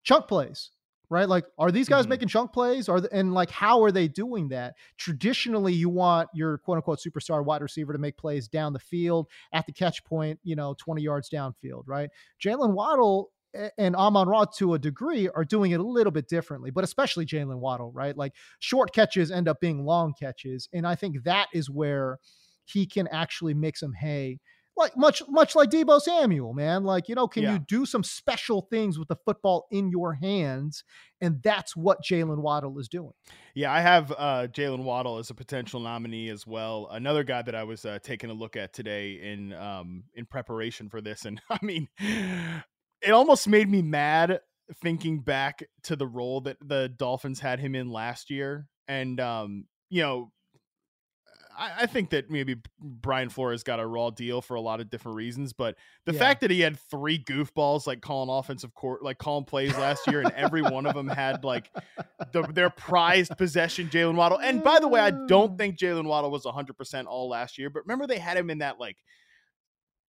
chunk 0.03 0.27
plays, 0.27 0.71
right? 1.09 1.27
Like, 1.27 1.45
are 1.57 1.71
these 1.71 1.89
guys 1.89 2.03
mm-hmm. 2.03 2.09
making 2.11 2.27
chunk 2.27 2.53
plays? 2.53 2.87
Are 2.87 3.01
they, 3.01 3.09
and 3.11 3.33
like, 3.33 3.49
how 3.49 3.83
are 3.83 3.91
they 3.91 4.07
doing 4.07 4.49
that? 4.49 4.75
Traditionally, 4.97 5.73
you 5.73 5.89
want 5.89 6.29
your 6.33 6.57
quote 6.59 6.77
unquote 6.77 6.99
superstar 6.99 7.43
wide 7.43 7.61
receiver 7.61 7.93
to 7.93 7.99
make 7.99 8.17
plays 8.17 8.47
down 8.47 8.73
the 8.73 8.79
field 8.79 9.27
at 9.53 9.65
the 9.65 9.73
catch 9.73 10.03
point, 10.05 10.39
you 10.43 10.55
know, 10.55 10.75
20 10.77 11.01
yards 11.01 11.29
downfield, 11.29 11.83
right? 11.87 12.09
Jalen 12.43 12.73
Waddle 12.73 13.31
and 13.77 13.95
Amon 13.95 14.27
Ra 14.27 14.45
to 14.57 14.75
a 14.75 14.79
degree 14.79 15.27
are 15.29 15.43
doing 15.43 15.71
it 15.71 15.79
a 15.79 15.83
little 15.83 16.11
bit 16.11 16.27
differently, 16.27 16.69
but 16.71 16.83
especially 16.83 17.25
Jalen 17.25 17.59
Waddle, 17.59 17.91
right? 17.91 18.15
Like 18.15 18.33
short 18.59 18.93
catches 18.93 19.31
end 19.31 19.47
up 19.47 19.59
being 19.59 19.85
long 19.85 20.13
catches. 20.13 20.69
And 20.73 20.85
I 20.85 20.95
think 20.95 21.23
that 21.23 21.47
is 21.53 21.69
where 21.69 22.19
he 22.65 22.85
can 22.85 23.07
actually 23.07 23.55
make 23.55 23.77
some 23.77 23.93
hay. 23.93 24.39
Like 24.79 24.95
much, 24.95 25.21
much 25.27 25.55
like 25.55 25.69
Deebo 25.69 26.01
Samuel, 26.01 26.53
man. 26.53 26.85
Like, 26.85 27.09
you 27.09 27.15
know, 27.15 27.27
can 27.27 27.43
yeah. 27.43 27.53
you 27.53 27.59
do 27.59 27.85
some 27.85 28.03
special 28.03 28.61
things 28.61 28.97
with 28.97 29.09
the 29.09 29.17
football 29.25 29.67
in 29.69 29.89
your 29.89 30.13
hands? 30.13 30.85
And 31.19 31.43
that's 31.43 31.75
what 31.75 32.01
Jalen 32.01 32.39
Waddle 32.39 32.79
is 32.79 32.87
doing. 32.87 33.11
Yeah, 33.53 33.73
I 33.73 33.81
have 33.81 34.11
uh, 34.17 34.47
Jalen 34.47 34.83
Waddle 34.83 35.17
as 35.17 35.29
a 35.29 35.33
potential 35.33 35.81
nominee 35.81 36.29
as 36.29 36.47
well. 36.47 36.87
Another 36.91 37.25
guy 37.25 37.41
that 37.41 37.55
I 37.55 37.63
was 37.63 37.83
uh, 37.83 37.99
taking 38.01 38.29
a 38.29 38.33
look 38.33 38.55
at 38.55 38.71
today 38.71 39.19
in 39.21 39.51
um, 39.53 40.05
in 40.15 40.25
preparation 40.25 40.89
for 40.89 41.01
this, 41.01 41.25
and 41.25 41.41
I 41.49 41.59
mean, 41.61 41.89
it 41.99 43.11
almost 43.11 43.47
made 43.47 43.69
me 43.69 43.81
mad 43.81 44.39
thinking 44.81 45.19
back 45.21 45.63
to 45.83 45.95
the 45.95 46.07
role 46.07 46.41
that 46.41 46.57
the 46.61 46.89
Dolphins 46.89 47.39
had 47.39 47.59
him 47.59 47.75
in 47.75 47.89
last 47.89 48.29
year. 48.29 48.67
And 48.87 49.19
um, 49.19 49.65
you 49.89 50.01
know, 50.01 50.31
I, 51.59 51.71
I, 51.81 51.85
think 51.85 52.11
that 52.11 52.31
maybe 52.31 52.55
Brian 52.79 53.29
Flores 53.29 53.63
got 53.63 53.79
a 53.79 53.85
raw 53.85 54.09
deal 54.09 54.41
for 54.41 54.55
a 54.55 54.61
lot 54.61 54.79
of 54.79 54.89
different 54.89 55.17
reasons, 55.17 55.51
but 55.51 55.75
the 56.05 56.13
yeah. 56.13 56.19
fact 56.19 56.41
that 56.41 56.51
he 56.51 56.61
had 56.61 56.79
three 56.79 57.21
goofballs 57.21 57.85
like 57.85 58.01
calling 58.01 58.29
offensive 58.29 58.73
court, 58.73 59.03
like 59.03 59.17
calling 59.17 59.43
plays 59.43 59.77
last 59.77 60.07
year, 60.07 60.21
and 60.21 60.31
every 60.31 60.61
one 60.61 60.85
of 60.85 60.95
them 60.95 61.07
had 61.07 61.43
like 61.43 61.69
the, 62.31 62.43
their 62.43 62.69
prized 62.69 63.37
possession, 63.37 63.89
Jalen 63.89 64.15
Waddle. 64.15 64.39
And 64.39 64.63
by 64.63 64.79
the 64.79 64.87
way, 64.87 65.01
I 65.01 65.11
don't 65.11 65.57
think 65.57 65.77
Jalen 65.77 66.05
Waddle 66.05 66.31
was 66.31 66.43
100% 66.43 67.05
all 67.05 67.29
last 67.29 67.57
year, 67.57 67.69
but 67.69 67.83
remember 67.83 68.07
they 68.07 68.19
had 68.19 68.37
him 68.37 68.49
in 68.49 68.59
that 68.59 68.79
like 68.79 68.97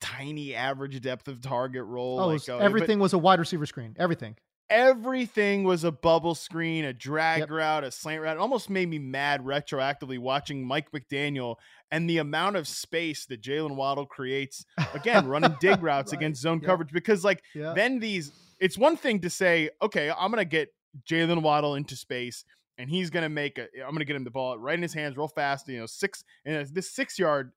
tiny 0.00 0.54
average 0.54 1.00
depth 1.00 1.28
of 1.28 1.40
target 1.40 1.84
role. 1.84 2.20
Oh, 2.20 2.28
like, 2.28 2.48
uh, 2.48 2.58
everything 2.58 2.98
was 2.98 3.12
a 3.12 3.18
wide 3.18 3.38
receiver 3.38 3.66
screen. 3.66 3.96
Everything. 3.98 4.36
Everything 4.70 5.64
was 5.64 5.82
a 5.84 5.90
bubble 5.90 6.34
screen, 6.34 6.84
a 6.84 6.92
drag 6.92 7.40
yep. 7.40 7.50
route, 7.50 7.84
a 7.84 7.90
slant 7.90 8.22
route. 8.22 8.36
It 8.36 8.40
almost 8.40 8.70
made 8.70 8.88
me 8.88 8.98
mad 8.98 9.44
retroactively 9.44 10.18
watching 10.18 10.64
Mike 10.64 10.92
McDaniel 10.92 11.56
and 11.90 12.08
the 12.08 12.18
amount 12.18 12.56
of 12.56 12.68
space 12.68 13.26
that 13.26 13.42
Jalen 13.42 13.74
Waddle 13.74 14.06
creates. 14.06 14.64
Again, 14.94 15.26
running 15.26 15.56
dig 15.60 15.82
routes 15.82 16.12
right. 16.12 16.18
against 16.18 16.40
zone 16.40 16.60
yep. 16.60 16.66
coverage 16.66 16.92
because, 16.92 17.24
like, 17.24 17.42
yep. 17.54 17.74
then 17.74 17.98
these. 17.98 18.32
It's 18.60 18.78
one 18.78 18.96
thing 18.96 19.20
to 19.20 19.30
say, 19.30 19.70
okay, 19.82 20.10
I'm 20.10 20.30
gonna 20.30 20.44
get 20.44 20.68
Jalen 21.08 21.42
Waddle 21.42 21.74
into 21.74 21.96
space 21.96 22.44
and 22.78 22.88
he's 22.88 23.10
gonna 23.10 23.28
make 23.28 23.58
a. 23.58 23.66
I'm 23.84 23.92
gonna 23.92 24.04
get 24.04 24.16
him 24.16 24.24
the 24.24 24.30
ball 24.30 24.58
right 24.58 24.74
in 24.74 24.82
his 24.82 24.94
hands 24.94 25.16
real 25.16 25.28
fast. 25.28 25.68
You 25.68 25.80
know, 25.80 25.86
six 25.86 26.24
and 26.44 26.66
this 26.68 26.90
six 26.90 27.18
yard 27.18 27.52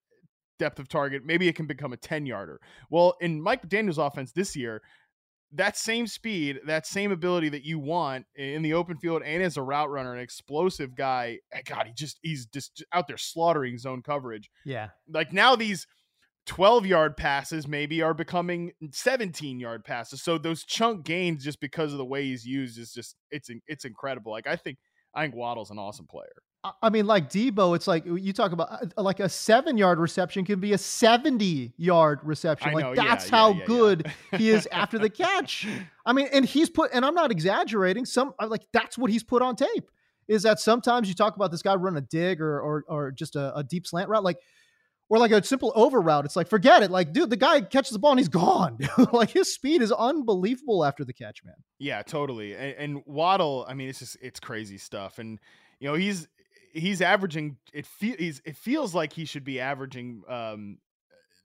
depth 0.60 0.80
of 0.80 0.88
target, 0.88 1.26
maybe 1.26 1.48
it 1.48 1.56
can 1.56 1.66
become 1.66 1.94
a 1.94 1.98
10 1.98 2.26
yarder. 2.26 2.60
Well, 2.90 3.16
in 3.22 3.42
Mike 3.42 3.68
Daniels' 3.68 3.98
offense 3.98 4.32
this 4.32 4.56
year, 4.56 4.82
that 5.56 5.78
same 5.78 6.08
speed, 6.08 6.60
that 6.66 6.88
same 6.88 7.12
ability 7.12 7.50
that 7.50 7.64
you 7.64 7.80
want 7.80 8.26
in 8.36 8.62
the 8.62 8.74
open 8.74 8.98
field 8.98 9.22
and 9.24 9.44
as 9.44 9.58
a 9.58 9.62
route 9.62 9.90
runner, 9.90 10.14
an 10.14 10.20
explosive 10.20 10.96
guy. 10.96 11.40
Eh, 11.52 11.62
God, 11.66 11.88
he 11.88 11.94
just 11.94 12.20
he's 12.22 12.46
just 12.48 12.84
out 12.92 13.08
there 13.08 13.18
slaughtering 13.18 13.78
zone 13.78 14.02
coverage. 14.02 14.50
Yeah. 14.66 14.90
Like 15.08 15.32
now 15.32 15.56
these 15.56 15.86
12 16.46 16.86
yard 16.86 17.16
passes 17.16 17.68
maybe 17.68 18.02
are 18.02 18.14
becoming 18.14 18.72
17 18.92 19.60
yard 19.60 19.84
passes. 19.86 20.22
So 20.24 20.38
those 20.38 20.64
chunk 20.64 21.06
gains 21.06 21.44
just 21.44 21.60
because 21.60 21.92
of 21.92 21.98
the 21.98 22.06
way 22.06 22.24
he's 22.26 22.46
used 22.46 22.78
is 22.80 22.92
just 22.92 23.16
it's 23.30 23.50
it's 23.68 23.86
incredible. 23.86 24.32
Like 24.32 24.48
I 24.48 24.56
think 24.56 24.78
I 25.14 25.24
think 25.24 25.36
Waddle's 25.36 25.72
an 25.72 25.80
awesome 25.80 26.08
player. 26.08 26.44
I 26.82 26.90
mean, 26.90 27.06
like 27.06 27.30
Deebo, 27.30 27.76
it's 27.76 27.88
like 27.88 28.06
you 28.06 28.32
talk 28.32 28.54
about 28.54 28.70
uh, 28.72 29.02
like 29.02 29.20
a 29.20 29.28
seven 29.28 29.78
yard 29.78 30.00
reception 30.00 30.46
can 30.46 30.62
be 30.62 30.72
a 30.72 30.78
70 30.78 31.74
yard 31.76 32.20
reception. 32.24 32.72
Like 32.72 32.96
that's 32.96 33.26
yeah, 33.26 33.32
how 33.32 33.52
yeah, 33.52 33.66
good 33.66 34.14
yeah. 34.32 34.38
he 34.38 34.50
is 34.50 34.66
after 34.72 34.98
the 34.98 35.10
catch. 35.10 35.68
I 36.06 36.14
mean, 36.14 36.30
and 36.32 36.46
he's 36.46 36.70
put, 36.70 36.92
and 36.94 37.04
I'm 37.04 37.16
not 37.16 37.32
exaggerating. 37.32 38.06
Some 38.06 38.34
uh, 38.40 38.48
like 38.48 38.66
that's 38.72 38.98
what 38.98 39.12
he's 39.12 39.24
put 39.24 39.42
on 39.42 39.58
tape 39.58 39.90
is 40.28 40.44
that 40.44 40.60
sometimes 40.60 41.08
you 41.08 41.14
talk 41.14 41.36
about 41.36 41.52
this 41.52 41.62
guy 41.62 41.76
running 41.76 41.98
a 41.98 42.02
dig 42.02 42.42
or, 42.42 42.60
or, 42.60 42.84
or 42.88 43.12
just 43.12 43.36
a, 43.36 43.56
a 43.58 43.64
deep 43.64 43.86
slant 43.86 44.10
route, 44.10 44.24
like, 44.24 44.38
or 45.10 45.20
like 45.20 45.32
a 45.32 45.44
simple 45.44 45.72
over 45.76 46.02
route. 46.02 46.26
It's 46.26 46.36
like, 46.36 46.48
forget 46.48 46.84
it. 46.84 46.92
Like, 46.92 47.14
dude, 47.14 47.30
the 47.30 47.38
guy 47.38 47.62
catches 47.62 47.92
the 47.92 48.00
ball 48.00 48.12
and 48.12 48.20
he's 48.20 48.30
gone. 48.30 48.78
like 49.12 49.32
his 49.32 49.54
speed 49.54 49.82
is 49.82 49.92
unbelievable 49.92 50.84
after 50.86 51.04
the 51.04 51.14
catch, 51.14 51.44
man. 51.44 51.56
Yeah, 51.80 52.02
totally. 52.02 52.56
And, 52.56 52.76
and 52.78 53.04
Waddle, 53.06 53.66
I 53.68 53.74
mean, 53.74 53.90
it's 53.90 54.00
just, 54.00 54.18
it's 54.22 54.40
crazy 54.40 54.78
stuff. 54.78 55.20
And, 55.20 55.40
you 55.80 55.88
know, 55.90 55.96
he's, 55.96 56.28
he's 56.74 57.02
averaging 57.02 57.58
it 57.72 57.86
feels 57.86 58.42
it 58.44 58.58
feels 58.58 58.96
like 58.96 59.14
he 59.14 59.26
should 59.26 59.44
be 59.44 59.60
averaging 59.60 60.24
um 60.28 60.80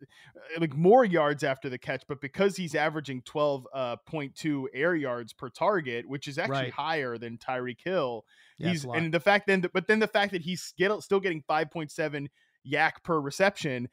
uh, 0.00 0.60
like 0.60 0.76
more 0.76 1.04
yards 1.04 1.42
after 1.42 1.68
the 1.68 1.78
catch, 1.78 2.04
but 2.08 2.20
because 2.20 2.56
he's 2.56 2.74
averaging 2.74 3.22
12.2 3.22 3.64
uh, 3.74 4.66
air 4.72 4.94
yards 4.94 5.32
per 5.32 5.48
target, 5.48 6.08
which 6.08 6.28
is 6.28 6.38
actually 6.38 6.56
right. 6.56 6.72
higher 6.72 7.18
than 7.18 7.36
Tyreek 7.36 7.80
Hill, 7.82 8.24
yeah, 8.58 8.70
he's 8.70 8.84
and 8.84 9.12
the 9.12 9.20
fact 9.20 9.46
then, 9.46 9.64
but 9.72 9.88
then 9.88 9.98
the 9.98 10.06
fact 10.06 10.32
that 10.32 10.42
he's 10.42 10.62
still 10.62 11.20
getting 11.20 11.42
5.7 11.42 12.28
YAC 12.70 12.92
per 13.04 13.20
reception, 13.20 13.88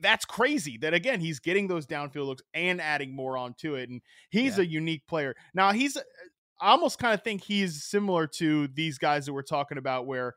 that's 0.00 0.24
crazy. 0.24 0.78
That 0.78 0.94
again, 0.94 1.20
he's 1.20 1.40
getting 1.40 1.68
those 1.68 1.86
downfield 1.86 2.26
looks 2.26 2.42
and 2.54 2.80
adding 2.80 3.14
more 3.14 3.36
onto 3.36 3.74
it, 3.74 3.88
and 3.88 4.00
he's 4.30 4.56
yeah. 4.56 4.64
a 4.64 4.66
unique 4.66 5.06
player. 5.06 5.34
Now 5.54 5.72
he's, 5.72 5.96
I 6.60 6.70
almost 6.70 6.98
kind 6.98 7.14
of 7.14 7.22
think 7.22 7.42
he's 7.42 7.84
similar 7.84 8.26
to 8.38 8.68
these 8.68 8.98
guys 8.98 9.26
that 9.26 9.32
we're 9.32 9.42
talking 9.42 9.78
about, 9.78 10.06
where 10.06 10.34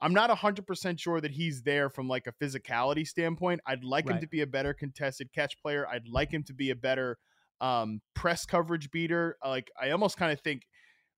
I'm 0.00 0.12
not 0.12 0.30
100% 0.30 0.98
sure 0.98 1.20
that 1.20 1.30
he's 1.30 1.62
there 1.62 1.88
from 1.88 2.08
like 2.08 2.26
a 2.26 2.44
physicality 2.44 3.06
standpoint. 3.06 3.60
I'd 3.66 3.84
like 3.84 4.06
right. 4.06 4.16
him 4.16 4.20
to 4.20 4.26
be 4.26 4.40
a 4.40 4.46
better 4.46 4.74
contested 4.74 5.32
catch 5.32 5.56
player. 5.62 5.86
I'd 5.86 6.08
like 6.08 6.32
him 6.32 6.42
to 6.44 6.54
be 6.54 6.70
a 6.70 6.76
better 6.76 7.18
um, 7.60 8.00
press 8.14 8.44
coverage 8.44 8.90
beater. 8.90 9.36
Like 9.44 9.70
I 9.80 9.90
almost 9.90 10.16
kind 10.16 10.32
of 10.32 10.40
think 10.40 10.62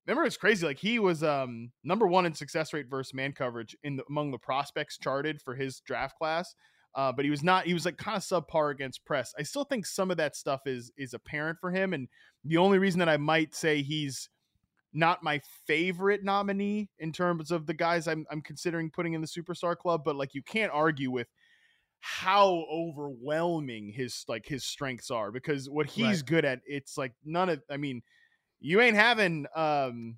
remember 0.07 0.27
it's 0.27 0.37
crazy 0.37 0.67
like 0.67 0.79
he 0.79 0.99
was 0.99 1.23
um, 1.23 1.71
number 1.83 2.07
1 2.07 2.27
in 2.27 2.35
success 2.35 2.73
rate 2.73 2.87
versus 2.89 3.15
man 3.15 3.33
coverage 3.33 3.77
in 3.83 3.97
the, 3.97 4.05
among 4.09 4.31
the 4.31 4.39
prospects 4.39 4.99
charted 4.99 5.41
for 5.41 5.55
his 5.55 5.81
draft 5.81 6.17
class. 6.19 6.55
Uh, 6.95 7.11
but 7.11 7.25
he 7.25 7.31
was 7.31 7.43
not 7.43 7.67
he 7.67 7.75
was 7.75 7.85
like 7.85 7.97
kind 7.97 8.17
of 8.17 8.23
subpar 8.23 8.71
against 8.71 9.05
press. 9.05 9.35
I 9.37 9.43
still 9.43 9.65
think 9.65 9.85
some 9.85 10.11
of 10.13 10.17
that 10.19 10.37
stuff 10.37 10.61
is 10.67 10.93
is 10.97 11.13
apparent 11.13 11.59
for 11.61 11.73
him 11.73 11.93
and 11.93 12.09
the 12.45 12.59
only 12.59 12.79
reason 12.79 13.01
that 13.01 13.09
I 13.09 13.17
might 13.17 13.55
say 13.55 13.83
he's 13.83 14.29
not 14.95 15.23
my 15.23 15.41
favorite 15.67 16.23
nominee 16.23 16.89
in 17.01 17.13
terms 17.13 17.51
of 17.51 17.67
the 17.67 17.75
guys 17.75 18.07
I'm, 18.07 18.25
I'm 18.31 18.41
considering 18.41 18.91
putting 18.91 19.15
in 19.15 19.21
the 19.21 19.27
superstar 19.27 19.77
club, 19.77 20.03
but 20.05 20.15
like 20.15 20.35
you 20.35 20.43
can't 20.43 20.71
argue 20.73 21.11
with 21.11 21.27
how 21.99 22.65
overwhelming 22.71 23.91
his 23.91 24.25
like 24.29 24.47
his 24.47 24.65
strengths 24.65 25.11
are 25.11 25.33
because 25.33 25.69
what 25.69 25.87
he's 25.87 26.19
right. 26.19 26.27
good 26.27 26.45
at, 26.45 26.61
it's 26.65 26.97
like 26.97 27.13
none 27.25 27.49
of 27.49 27.63
I 27.69 27.77
mean, 27.77 28.03
you 28.65 28.81
ain't 28.81 28.97
having 28.97 29.47
um 29.55 30.17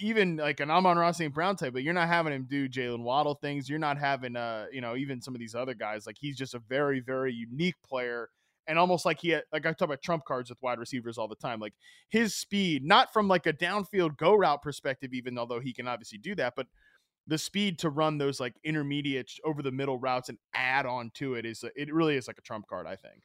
even 0.00 0.36
like 0.36 0.58
an 0.58 0.72
Amon-Ra 0.72 1.12
St. 1.12 1.32
Brown 1.32 1.54
type, 1.54 1.72
but 1.72 1.84
you're 1.84 1.94
not 1.94 2.08
having 2.08 2.32
him 2.32 2.48
do 2.50 2.68
Jalen 2.68 3.04
Waddle 3.04 3.36
things. 3.36 3.68
You're 3.70 3.78
not 3.78 3.96
having 3.96 4.34
uh, 4.34 4.66
you 4.72 4.80
know, 4.80 4.96
even 4.96 5.22
some 5.22 5.36
of 5.36 5.38
these 5.38 5.54
other 5.54 5.74
guys. 5.74 6.04
Like 6.04 6.16
he's 6.18 6.36
just 6.36 6.54
a 6.54 6.58
very, 6.58 6.98
very 6.98 7.32
unique 7.32 7.76
player 7.86 8.28
and 8.66 8.76
almost 8.76 9.06
like 9.06 9.20
he 9.20 9.30
had, 9.30 9.44
like 9.52 9.64
I 9.66 9.70
talk 9.70 9.82
about 9.82 10.02
trump 10.02 10.24
cards 10.24 10.50
with 10.50 10.60
wide 10.60 10.80
receivers 10.80 11.16
all 11.16 11.28
the 11.28 11.36
time. 11.36 11.60
Like 11.60 11.74
his 12.08 12.34
speed, 12.34 12.84
not 12.84 13.12
from 13.12 13.28
like 13.28 13.46
a 13.46 13.52
downfield 13.52 14.16
go 14.16 14.34
route 14.34 14.60
perspective, 14.60 15.14
even 15.14 15.38
although 15.38 15.60
he 15.60 15.72
can 15.72 15.86
obviously 15.86 16.18
do 16.18 16.34
that, 16.34 16.54
but 16.56 16.66
the 17.28 17.38
speed 17.38 17.78
to 17.78 17.90
run 17.90 18.18
those 18.18 18.40
like 18.40 18.54
intermediate 18.64 19.30
over 19.44 19.62
the 19.62 19.70
middle 19.70 19.98
routes 19.98 20.28
and 20.28 20.38
add 20.54 20.86
on 20.86 21.10
to 21.14 21.34
it 21.34 21.46
is 21.46 21.64
it 21.76 21.94
really 21.94 22.16
is 22.16 22.26
like 22.26 22.38
a 22.38 22.42
trump 22.42 22.66
card, 22.66 22.86
I 22.86 22.96
think. 22.96 23.22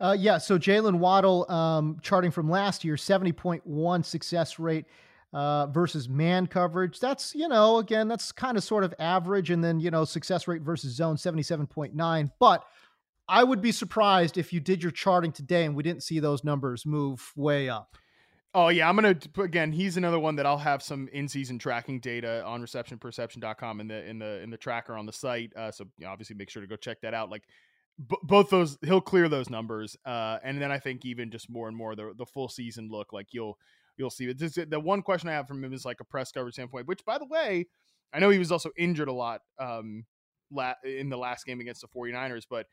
Uh, 0.00 0.16
yeah. 0.18 0.38
So 0.38 0.58
Jalen 0.58 0.98
Waddle, 0.98 1.50
um, 1.50 1.98
charting 2.02 2.30
from 2.30 2.50
last 2.50 2.84
year, 2.84 2.96
seventy 2.96 3.32
point 3.32 3.66
one 3.66 4.02
success 4.02 4.58
rate. 4.58 4.86
Uh, 5.32 5.68
versus 5.68 6.08
man 6.08 6.44
coverage. 6.48 6.98
That's, 6.98 7.36
you 7.36 7.46
know, 7.46 7.78
again, 7.78 8.08
that's 8.08 8.32
kind 8.32 8.56
of 8.56 8.64
sort 8.64 8.82
of 8.82 8.92
average. 8.98 9.50
And 9.50 9.62
then, 9.62 9.78
you 9.78 9.88
know, 9.88 10.04
success 10.04 10.48
rate 10.48 10.62
versus 10.62 10.92
zone 10.92 11.14
77.9. 11.14 12.32
But 12.40 12.64
I 13.28 13.44
would 13.44 13.60
be 13.62 13.70
surprised 13.70 14.38
if 14.38 14.52
you 14.52 14.58
did 14.58 14.82
your 14.82 14.90
charting 14.90 15.30
today 15.30 15.64
and 15.64 15.76
we 15.76 15.84
didn't 15.84 16.02
see 16.02 16.18
those 16.18 16.42
numbers 16.42 16.84
move 16.84 17.32
way 17.36 17.68
up. 17.68 17.96
Oh 18.52 18.68
yeah, 18.68 18.88
I'm 18.88 18.96
gonna 18.96 19.16
again. 19.38 19.70
He's 19.70 19.96
another 19.96 20.18
one 20.18 20.34
that 20.34 20.46
I'll 20.46 20.58
have 20.58 20.82
some 20.82 21.08
in-season 21.12 21.60
tracking 21.60 22.00
data 22.00 22.42
on 22.44 22.60
receptionperception.com 22.60 23.80
in 23.80 23.86
the 23.86 24.04
in 24.04 24.18
the 24.18 24.40
in 24.40 24.50
the 24.50 24.56
tracker 24.56 24.96
on 24.96 25.06
the 25.06 25.12
site. 25.12 25.52
Uh, 25.54 25.70
so 25.70 25.84
you 25.98 26.06
know, 26.06 26.10
obviously 26.10 26.34
make 26.34 26.50
sure 26.50 26.60
to 26.60 26.66
go 26.66 26.74
check 26.74 27.00
that 27.02 27.14
out. 27.14 27.30
Like 27.30 27.44
b- 28.08 28.16
both 28.22 28.50
those, 28.50 28.78
he'll 28.82 29.00
clear 29.00 29.28
those 29.28 29.50
numbers. 29.50 29.96
Uh, 30.04 30.38
and 30.42 30.60
then 30.60 30.72
I 30.72 30.78
think 30.78 31.04
even 31.04 31.30
just 31.30 31.50
more 31.50 31.68
and 31.68 31.76
more 31.76 31.94
the 31.94 32.12
the 32.16 32.26
full 32.26 32.48
season 32.48 32.88
look 32.90 33.12
like 33.12 33.28
you'll 33.32 33.58
you'll 33.96 34.10
see 34.10 34.26
it. 34.26 34.70
the 34.70 34.80
one 34.80 35.02
question 35.02 35.28
I 35.28 35.32
have 35.32 35.46
from 35.46 35.62
him 35.62 35.72
is 35.72 35.84
like 35.84 36.00
a 36.00 36.04
press 36.04 36.32
coverage 36.32 36.54
standpoint. 36.54 36.86
Which 36.86 37.04
by 37.04 37.18
the 37.18 37.26
way, 37.26 37.66
I 38.12 38.18
know 38.18 38.30
he 38.30 38.38
was 38.38 38.52
also 38.52 38.70
injured 38.76 39.08
a 39.08 39.12
lot 39.12 39.42
um, 39.58 40.04
la- 40.50 40.74
in 40.84 41.08
the 41.08 41.18
last 41.18 41.44
game 41.44 41.60
against 41.60 41.82
the 41.82 41.88
49ers, 41.88 42.44
but 42.48 42.66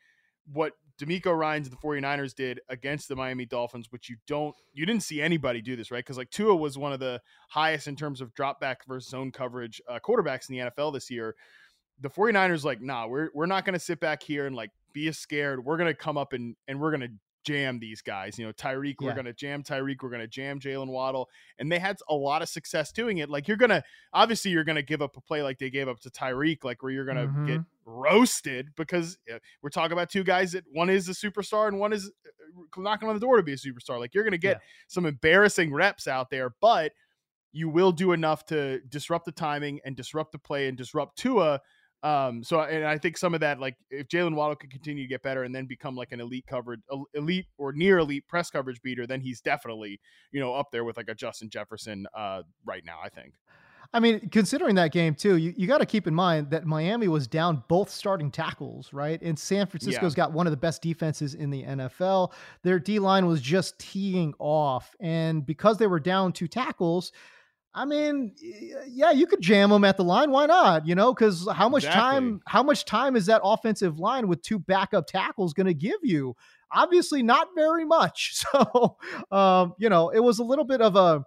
what 0.52 0.72
DeMeco 1.00 1.36
Ryans 1.36 1.68
and 1.68 1.76
the 1.76 1.80
49ers 1.86 2.34
did 2.34 2.60
against 2.68 3.08
the 3.08 3.16
Miami 3.16 3.44
Dolphins, 3.44 3.88
which 3.90 4.08
you 4.08 4.16
don't, 4.26 4.54
you 4.72 4.86
didn't 4.86 5.02
see 5.02 5.20
anybody 5.20 5.60
do 5.60 5.76
this, 5.76 5.90
right? 5.90 5.98
Because 5.98 6.16
like 6.16 6.30
Tua 6.30 6.56
was 6.56 6.78
one 6.78 6.92
of 6.92 7.00
the 7.00 7.20
highest 7.50 7.86
in 7.86 7.96
terms 7.96 8.20
of 8.20 8.34
drop 8.34 8.60
back 8.60 8.86
versus 8.86 9.10
zone 9.10 9.30
coverage 9.30 9.80
uh, 9.88 9.98
quarterbacks 10.02 10.48
in 10.48 10.56
the 10.56 10.70
NFL 10.70 10.92
this 10.92 11.10
year. 11.10 11.34
The 12.00 12.10
49ers, 12.10 12.64
like, 12.64 12.80
nah, 12.80 13.06
we're, 13.06 13.30
we're 13.34 13.46
not 13.46 13.64
going 13.64 13.74
to 13.74 13.80
sit 13.80 14.00
back 14.00 14.22
here 14.22 14.46
and 14.46 14.54
like 14.54 14.70
be 14.92 15.10
scared. 15.12 15.64
We're 15.64 15.76
going 15.76 15.92
to 15.92 15.98
come 15.98 16.16
up 16.16 16.32
and, 16.32 16.56
and 16.68 16.80
we're 16.80 16.90
going 16.90 17.00
to 17.00 17.12
jam 17.44 17.78
these 17.78 18.02
guys. 18.02 18.38
You 18.38 18.46
know, 18.46 18.52
Tyreek, 18.52 18.96
Yeah. 19.00 19.08
we're 19.08 19.14
going 19.14 19.24
to 19.24 19.32
jam 19.32 19.62
Tyreek, 19.62 19.96
we're 20.02 20.10
going 20.10 20.20
to 20.20 20.28
jam 20.28 20.60
Jalen 20.60 20.88
Waddle. 20.88 21.28
And 21.58 21.72
they 21.72 21.78
had 21.78 21.96
a 22.08 22.14
lot 22.14 22.42
of 22.42 22.48
success 22.48 22.92
doing 22.92 23.18
it. 23.18 23.30
Like, 23.30 23.48
you're 23.48 23.56
to, 23.56 23.82
obviously, 24.12 24.50
you're 24.50 24.64
going 24.64 24.76
to 24.76 24.82
give 24.82 25.02
up 25.02 25.16
a 25.16 25.20
play 25.20 25.42
like 25.42 25.58
they 25.58 25.70
gave 25.70 25.88
up 25.88 25.98
to 26.00 26.10
Tyreek, 26.10 26.62
like 26.62 26.82
where 26.82 26.92
you're 26.92 27.06
going 27.06 27.16
to 27.16 27.46
get 27.46 27.60
roasted 27.84 28.68
because 28.76 29.18
uh, 29.32 29.38
we're 29.62 29.70
talking 29.70 29.92
about 29.92 30.10
two 30.10 30.24
guys 30.24 30.52
that 30.52 30.64
one 30.72 30.90
is 30.90 31.08
a 31.08 31.12
superstar 31.12 31.68
and 31.68 31.80
one 31.80 31.92
is 31.92 32.10
uh, 32.26 32.80
knocking 32.80 33.08
on 33.08 33.14
the 33.14 33.20
door 33.20 33.38
to 33.38 33.42
be 33.42 33.54
a 33.54 33.56
superstar. 33.56 33.98
Like, 33.98 34.14
you're 34.14 34.24
going 34.24 34.32
to 34.32 34.38
get 34.38 34.60
some 34.86 35.06
embarrassing 35.06 35.72
reps 35.72 36.06
out 36.06 36.30
there, 36.30 36.54
but 36.60 36.92
you 37.52 37.68
will 37.70 37.92
do 37.92 38.12
enough 38.12 38.44
to 38.46 38.80
disrupt 38.88 39.24
the 39.24 39.32
timing 39.32 39.80
and 39.84 39.96
disrupt 39.96 40.32
the 40.32 40.38
play 40.38 40.68
and 40.68 40.76
disrupt 40.76 41.16
Tua. 41.16 41.60
Um, 42.02 42.44
so 42.44 42.60
and 42.60 42.84
I 42.86 42.96
think 42.96 43.18
some 43.18 43.34
of 43.34 43.40
that, 43.40 43.58
like 43.58 43.76
if 43.90 44.06
Jalen 44.08 44.34
Waddle 44.34 44.56
could 44.56 44.70
continue 44.70 45.02
to 45.02 45.08
get 45.08 45.22
better 45.22 45.42
and 45.42 45.54
then 45.54 45.66
become 45.66 45.96
like 45.96 46.12
an 46.12 46.20
elite 46.20 46.46
coverage, 46.46 46.80
el- 46.92 47.08
elite 47.14 47.46
or 47.58 47.72
near 47.72 47.98
elite 47.98 48.26
press 48.28 48.50
coverage 48.50 48.80
beater, 48.82 49.06
then 49.06 49.20
he's 49.20 49.40
definitely 49.40 50.00
you 50.30 50.40
know 50.40 50.54
up 50.54 50.68
there 50.70 50.84
with 50.84 50.96
like 50.96 51.08
a 51.08 51.14
Justin 51.14 51.50
Jefferson 51.50 52.06
uh, 52.14 52.42
right 52.64 52.84
now. 52.84 52.98
I 53.02 53.08
think. 53.08 53.34
I 53.94 54.00
mean, 54.00 54.28
considering 54.28 54.74
that 54.74 54.92
game 54.92 55.14
too, 55.14 55.36
you, 55.36 55.54
you 55.56 55.66
got 55.66 55.78
to 55.78 55.86
keep 55.86 56.06
in 56.06 56.14
mind 56.14 56.50
that 56.50 56.66
Miami 56.66 57.08
was 57.08 57.26
down 57.26 57.64
both 57.68 57.88
starting 57.88 58.30
tackles, 58.30 58.92
right? 58.92 59.20
And 59.22 59.38
San 59.38 59.66
Francisco's 59.66 60.14
got 60.14 60.32
one 60.32 60.46
of 60.46 60.50
the 60.50 60.58
best 60.58 60.82
defenses 60.82 61.34
in 61.34 61.48
the 61.48 61.64
NFL. 61.64 62.32
Their 62.62 62.78
D 62.78 62.98
line 62.98 63.26
was 63.26 63.40
just 63.40 63.78
teeing 63.78 64.34
off. 64.38 64.94
And 65.00 65.46
because 65.46 65.78
they 65.78 65.86
were 65.86 66.00
down 66.00 66.34
two 66.34 66.48
tackles, 66.48 67.12
I 67.78 67.84
mean, 67.84 68.32
yeah, 68.88 69.12
you 69.12 69.28
could 69.28 69.40
jam 69.40 69.70
them 69.70 69.84
at 69.84 69.96
the 69.96 70.02
line. 70.02 70.32
Why 70.32 70.46
not? 70.46 70.84
You 70.84 70.96
know, 70.96 71.14
because 71.14 71.48
how 71.52 71.68
much 71.68 71.84
time, 71.84 72.40
how 72.44 72.64
much 72.64 72.84
time 72.84 73.14
is 73.14 73.26
that 73.26 73.40
offensive 73.44 74.00
line 74.00 74.26
with 74.26 74.42
two 74.42 74.58
backup 74.58 75.06
tackles 75.06 75.54
going 75.54 75.68
to 75.68 75.74
give 75.74 76.00
you? 76.02 76.34
Obviously, 76.72 77.22
not 77.22 77.48
very 77.54 77.84
much. 77.84 78.34
So, 78.52 78.96
um, 79.30 79.74
you 79.78 79.88
know, 79.88 80.08
it 80.08 80.18
was 80.18 80.40
a 80.40 80.44
little 80.44 80.64
bit 80.64 80.80
of 80.80 80.96
a, 80.96 81.24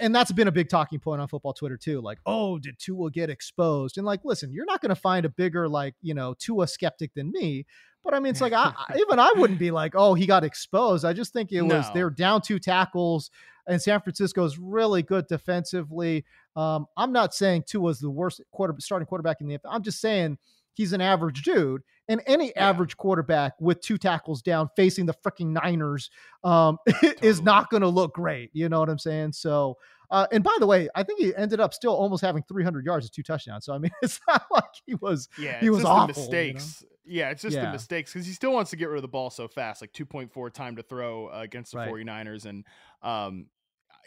and 0.00 0.14
that's 0.14 0.32
been 0.32 0.48
a 0.48 0.52
big 0.52 0.70
talking 0.70 1.00
point 1.00 1.20
on 1.20 1.28
football 1.28 1.52
Twitter 1.52 1.76
too. 1.76 2.00
Like, 2.00 2.18
oh, 2.24 2.58
did 2.58 2.78
Tua 2.78 3.10
get 3.10 3.28
exposed? 3.28 3.98
And 3.98 4.06
like, 4.06 4.20
listen, 4.24 4.52
you're 4.52 4.64
not 4.64 4.80
going 4.80 4.90
to 4.90 5.00
find 5.00 5.26
a 5.26 5.30
bigger 5.30 5.68
like 5.68 5.94
you 6.00 6.14
know 6.14 6.34
Tua 6.38 6.66
skeptic 6.66 7.12
than 7.14 7.30
me. 7.30 7.66
But 8.08 8.16
I 8.16 8.20
mean, 8.20 8.30
it's 8.30 8.40
like 8.40 8.54
I, 8.54 8.72
even 8.98 9.18
I 9.18 9.30
wouldn't 9.36 9.58
be 9.58 9.70
like, 9.70 9.92
oh, 9.94 10.14
he 10.14 10.24
got 10.24 10.42
exposed. 10.42 11.04
I 11.04 11.12
just 11.12 11.34
think 11.34 11.52
it 11.52 11.60
was 11.60 11.88
No. 11.88 11.92
they 11.92 12.02
were 12.02 12.08
down 12.08 12.40
two 12.40 12.58
tackles, 12.58 13.30
and 13.66 13.82
San 13.82 14.00
Francisco's 14.00 14.56
really 14.58 15.02
good 15.02 15.26
defensively. 15.26 16.24
Um, 16.56 16.86
I'm 16.96 17.12
not 17.12 17.34
saying 17.34 17.64
Tua's 17.66 17.98
the 17.98 18.08
worst 18.08 18.40
quarter 18.50 18.74
starting 18.78 19.04
quarterback 19.04 19.42
in 19.42 19.46
the 19.46 19.58
NFL. 19.58 19.68
I'm 19.70 19.82
just 19.82 20.00
saying 20.00 20.38
he's 20.72 20.94
an 20.94 21.02
average 21.02 21.42
dude, 21.42 21.82
and 22.08 22.22
any 22.26 22.56
average 22.56 22.96
quarterback 22.96 23.52
with 23.60 23.82
two 23.82 23.98
tackles 23.98 24.40
down 24.40 24.70
facing 24.74 25.04
the 25.04 25.14
freaking 25.22 25.48
Niners 25.48 26.08
um, 26.44 26.78
is 27.20 27.42
not 27.42 27.68
going 27.68 27.82
to 27.82 27.88
look 27.88 28.14
great. 28.14 28.48
You 28.54 28.70
know 28.70 28.80
what 28.80 28.88
I'm 28.88 28.98
saying? 28.98 29.32
So, 29.32 29.76
uh, 30.10 30.26
and 30.32 30.42
by 30.42 30.56
the 30.60 30.66
way, 30.66 30.88
I 30.94 31.02
think 31.02 31.20
he 31.20 31.36
ended 31.36 31.60
up 31.60 31.74
still 31.74 31.94
almost 31.94 32.22
having 32.22 32.42
300 32.48 32.86
yards 32.86 33.04
and 33.04 33.12
two 33.12 33.22
touchdowns. 33.22 33.66
So 33.66 33.74
I 33.74 33.78
mean, 33.78 33.90
it's 34.02 34.18
not 34.26 34.46
like 34.50 34.64
he 34.86 34.94
was 34.94 35.28
Yeah, 35.38 35.60
he 35.60 35.68
was 35.68 35.84
awful. 35.84 36.30
the 36.30 36.46
you 36.46 36.54
know? 36.54 36.60
Yeah, 37.08 37.30
it's 37.30 37.42
just 37.42 37.56
Yeah. 37.56 37.66
the 37.66 37.72
mistakes 37.72 38.12
because 38.12 38.26
he 38.26 38.32
still 38.32 38.52
wants 38.52 38.70
to 38.70 38.76
get 38.76 38.88
rid 38.88 38.96
of 38.96 39.02
the 39.02 39.08
ball 39.08 39.30
so 39.30 39.48
fast, 39.48 39.80
like 39.80 39.92
2.4 39.92 40.50
time 40.52 40.76
to 40.76 40.82
throw 40.82 41.26
uh, 41.28 41.40
against 41.40 41.72
the 41.72 41.78
Right. 41.78 41.88
49ers. 41.88 42.44
And 42.46 42.64
um, 43.02 43.46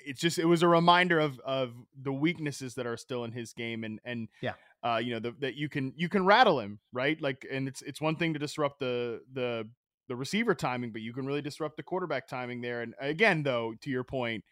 it's 0.06 0.22
just, 0.22 0.40
it 0.40 0.46
was 0.46 0.64
a 0.64 0.68
reminder 0.68 1.20
of, 1.20 1.40
of 1.40 1.74
the 2.02 2.14
weaknesses 2.14 2.76
that 2.76 2.86
are 2.88 2.98
still 2.98 3.24
in 3.24 3.32
his 3.32 3.54
game. 3.54 3.84
And, 3.84 4.00
and, 4.04 4.30
Yeah. 4.42 4.54
uh, 4.84 4.98
you 4.98 5.14
know, 5.14 5.20
the, 5.20 5.36
that 5.40 5.56
you 5.56 5.70
can, 5.70 5.94
you 5.96 6.10
can 6.10 6.26
rattle 6.26 6.60
him, 6.60 6.80
right? 6.92 7.22
Like, 7.22 7.46
and 7.52 7.68
it's, 7.68 7.82
it's 7.82 8.02
one 8.02 8.16
thing 8.16 8.34
to 8.34 8.40
disrupt 8.40 8.80
the, 8.80 9.22
the, 9.34 9.68
the 10.08 10.16
receiver 10.16 10.56
timing, 10.56 10.92
but 10.92 11.02
you 11.02 11.14
can 11.14 11.26
really 11.26 11.42
disrupt 11.42 11.78
the 11.78 11.84
quarterback 11.84 12.28
timing 12.28 12.62
there. 12.62 12.82
And 12.82 12.96
again, 13.00 13.44
though, 13.44 13.74
to 13.82 13.90
your 13.90 14.04
point, 14.04 14.44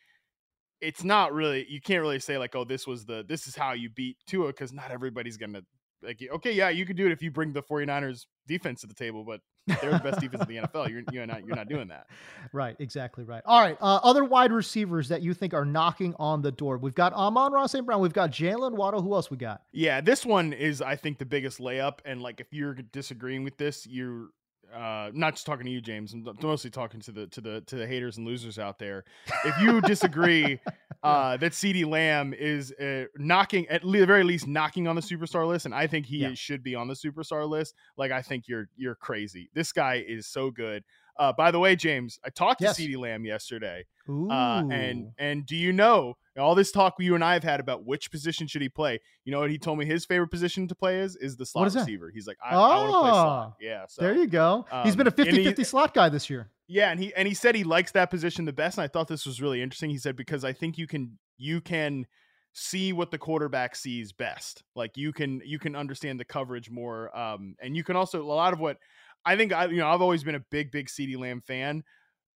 it's 0.81 1.03
not 1.03 1.33
really 1.33 1.65
you 1.67 1.81
can't 1.81 2.01
really 2.01 2.19
say 2.19 2.37
like 2.37 2.55
oh 2.55 2.63
this 2.63 2.87
was 2.87 3.05
the 3.05 3.25
this 3.27 3.47
is 3.47 3.55
how 3.55 3.73
you 3.73 3.89
beat 3.89 4.15
Tua 4.25 4.47
because 4.47 4.71
not 4.71 4.91
everybody's 4.91 5.35
gonna 5.35 5.61
like 6.01 6.21
okay 6.31 6.51
yeah 6.51 6.69
you 6.69 6.85
can 6.85 6.95
do 6.95 7.05
it 7.05 7.11
if 7.11 7.21
you 7.21 7.31
bring 7.31 7.53
the 7.53 7.61
49ers 7.61 8.25
defense 8.47 8.81
to 8.81 8.87
the 8.87 8.93
table 8.93 9.23
but 9.23 9.41
they're 9.81 9.91
the 9.91 9.99
best 9.99 10.19
defense 10.19 10.43
in 10.43 10.55
the 10.55 10.67
NFL 10.67 10.89
you're, 10.89 11.03
you're 11.11 11.27
not 11.27 11.45
you're 11.45 11.55
not 11.55 11.67
doing 11.69 11.87
that 11.89 12.07
Right, 12.53 12.75
exactly 12.79 13.23
right. 13.23 13.43
All 13.45 13.61
right, 13.61 13.77
uh, 13.79 13.99
other 14.01 14.23
wide 14.23 14.51
receivers 14.51 15.09
that 15.09 15.21
you 15.21 15.35
think 15.35 15.53
are 15.53 15.65
knocking 15.65 16.15
on 16.17 16.41
the 16.41 16.51
door. 16.51 16.77
We've 16.79 16.95
got 16.95 17.13
Amon-Ra 17.13 17.67
St. 17.67 17.85
Brown. 17.85 18.01
We've 18.01 18.11
got 18.13 18.31
Jalen 18.31 18.71
Waddle. 18.75 19.01
Who 19.01 19.13
else 19.13 19.29
we 19.29 19.37
got? 19.37 19.61
yeah 19.71 20.01
this 20.01 20.25
one 20.25 20.53
is 20.53 20.81
I 20.81 20.95
think 20.95 21.19
the 21.19 21.25
biggest 21.25 21.59
layup 21.59 21.99
and 22.05 22.21
like 22.21 22.39
if 22.39 22.47
you're 22.51 22.73
disagreeing 22.73 23.43
with 23.43 23.57
this 23.57 23.85
you're 23.85 24.29
uh 24.75 25.09
not 25.13 25.33
just 25.33 25.45
talking 25.45 25.65
to 25.65 25.71
you 25.71 25.81
James 25.81 26.13
I'm 26.13 26.25
mostly 26.41 26.69
talking 26.71 26.99
to 27.01 27.11
the 27.11 27.27
to 27.27 27.41
the 27.41 27.61
to 27.61 27.75
the 27.75 27.85
haters 27.87 28.17
and 28.17 28.25
losers 28.25 28.57
out 28.59 28.79
there 28.79 29.03
if 29.45 29.59
you 29.59 29.81
disagree 29.81 30.59
uh 31.03 31.37
that 31.37 31.53
CeeDee 31.53 31.85
Lamb 31.89 32.33
is 32.33 32.71
uh, 32.73 33.05
knocking 33.17 33.67
at 33.69 33.83
le- 33.83 33.99
the 33.99 34.05
very 34.05 34.23
least 34.23 34.47
knocking 34.47 34.87
on 34.87 34.95
the 34.95 35.01
superstar 35.01 35.47
list 35.47 35.65
and 35.65 35.73
I 35.73 35.87
think 35.87 36.05
he 36.05 36.17
Yeah. 36.17 36.33
should 36.33 36.61
be 36.63 36.75
on 36.75 36.87
the 36.87 36.93
superstar 36.93 37.47
list 37.47 37.73
like 37.97 38.11
I 38.11 38.21
think 38.21 38.47
you're 38.47 38.67
you're 38.75 38.95
crazy 38.95 39.49
this 39.53 39.71
guy 39.71 40.03
is 40.05 40.27
so 40.27 40.51
good 40.51 40.83
uh 41.17 41.31
by 41.33 41.51
the 41.51 41.59
way 41.59 41.75
James 41.77 42.19
I 42.25 42.29
talked 42.29 42.61
Yes. 42.61 42.75
to 42.77 42.83
CeeDee 42.83 42.97
Lamb 42.97 43.23
yesterday 43.25 43.85
uh, 44.09 44.63
and 44.71 45.11
and 45.19 45.45
do 45.45 45.55
you 45.55 45.71
know 45.71 46.17
all 46.37 46.55
this 46.55 46.71
talk 46.71 46.95
you 46.99 47.13
and 47.15 47.23
I 47.23 47.33
have 47.33 47.43
had 47.43 47.59
about 47.59 47.85
which 47.85 48.09
position 48.09 48.47
should 48.47 48.61
he 48.63 48.69
play? 48.69 48.99
You 49.23 49.31
know 49.31 49.39
what 49.39 49.51
he 49.51 49.59
told 49.59 49.77
me 49.77 49.85
his 49.85 50.03
favorite 50.03 50.29
position 50.29 50.67
to 50.67 50.73
play 50.75 50.99
is 50.99 51.15
is 51.17 51.37
the 51.37 51.45
slot 51.45 51.65
receiver. 51.75 52.09
He's 52.11 52.25
like, 52.25 52.37
I, 52.43 52.55
I 52.55 52.57
want 52.57 52.87
to 52.91 52.99
play 53.01 53.09
slot. 53.11 53.49
Oh, 53.51 53.55
Yeah, 53.61 53.85
so 53.87 54.01
there 54.01 54.15
you 54.15 54.25
go. 54.25 54.65
He's 54.83 54.95
been 54.95 55.05
a 55.05 55.11
um, 55.11 55.15
and 55.19 55.25
50 55.27 55.37
he- 55.41 55.43
50 55.47 55.63
slot 55.63 55.93
guy 55.93 56.09
this 56.09 56.27
year. 56.27 56.49
Yeah, 56.71 56.91
and 56.91 56.99
he 56.99 57.11
and 57.15 57.27
he 57.27 57.33
said 57.33 57.55
he 57.55 57.63
likes 57.63 57.91
that 57.93 58.11
position 58.11 58.45
the 58.45 58.53
best. 58.53 58.77
And 58.77 58.85
I 58.85 58.87
thought 58.87 59.07
this 59.07 59.25
was 59.25 59.41
really 59.41 59.61
interesting. 59.61 59.89
He 59.89 59.97
said 59.97 60.15
because 60.15 60.43
I 60.43 60.53
think 60.53 60.77
you 60.77 60.85
can 60.85 61.17
you 61.37 61.61
can 61.61 62.05
see 62.53 62.93
what 62.93 63.09
the 63.09 63.17
quarterback 63.17 63.75
sees 63.75 64.13
best. 64.13 64.63
Like 64.75 64.95
you 64.95 65.11
can 65.11 65.41
you 65.43 65.57
can 65.57 65.75
understand 65.75 66.19
the 66.19 66.25
coverage 66.25 66.69
more. 66.69 67.15
Um, 67.17 67.55
and 67.59 67.75
you 67.75 67.83
can 67.83 67.95
also 67.95 68.21
a 68.21 68.23
lot 68.23 68.53
of 68.53 68.59
what 68.59 68.77
I 69.25 69.35
think 69.35 69.51
I 69.51 69.65
you 69.65 69.77
know 69.77 69.87
I've 69.89 70.01
always 70.01 70.23
been 70.23 70.35
a 70.35 70.45
big 70.51 70.71
big 70.71 70.89
CeeDee 70.89 71.17
Lamb 71.17 71.41
fan. 71.41 71.83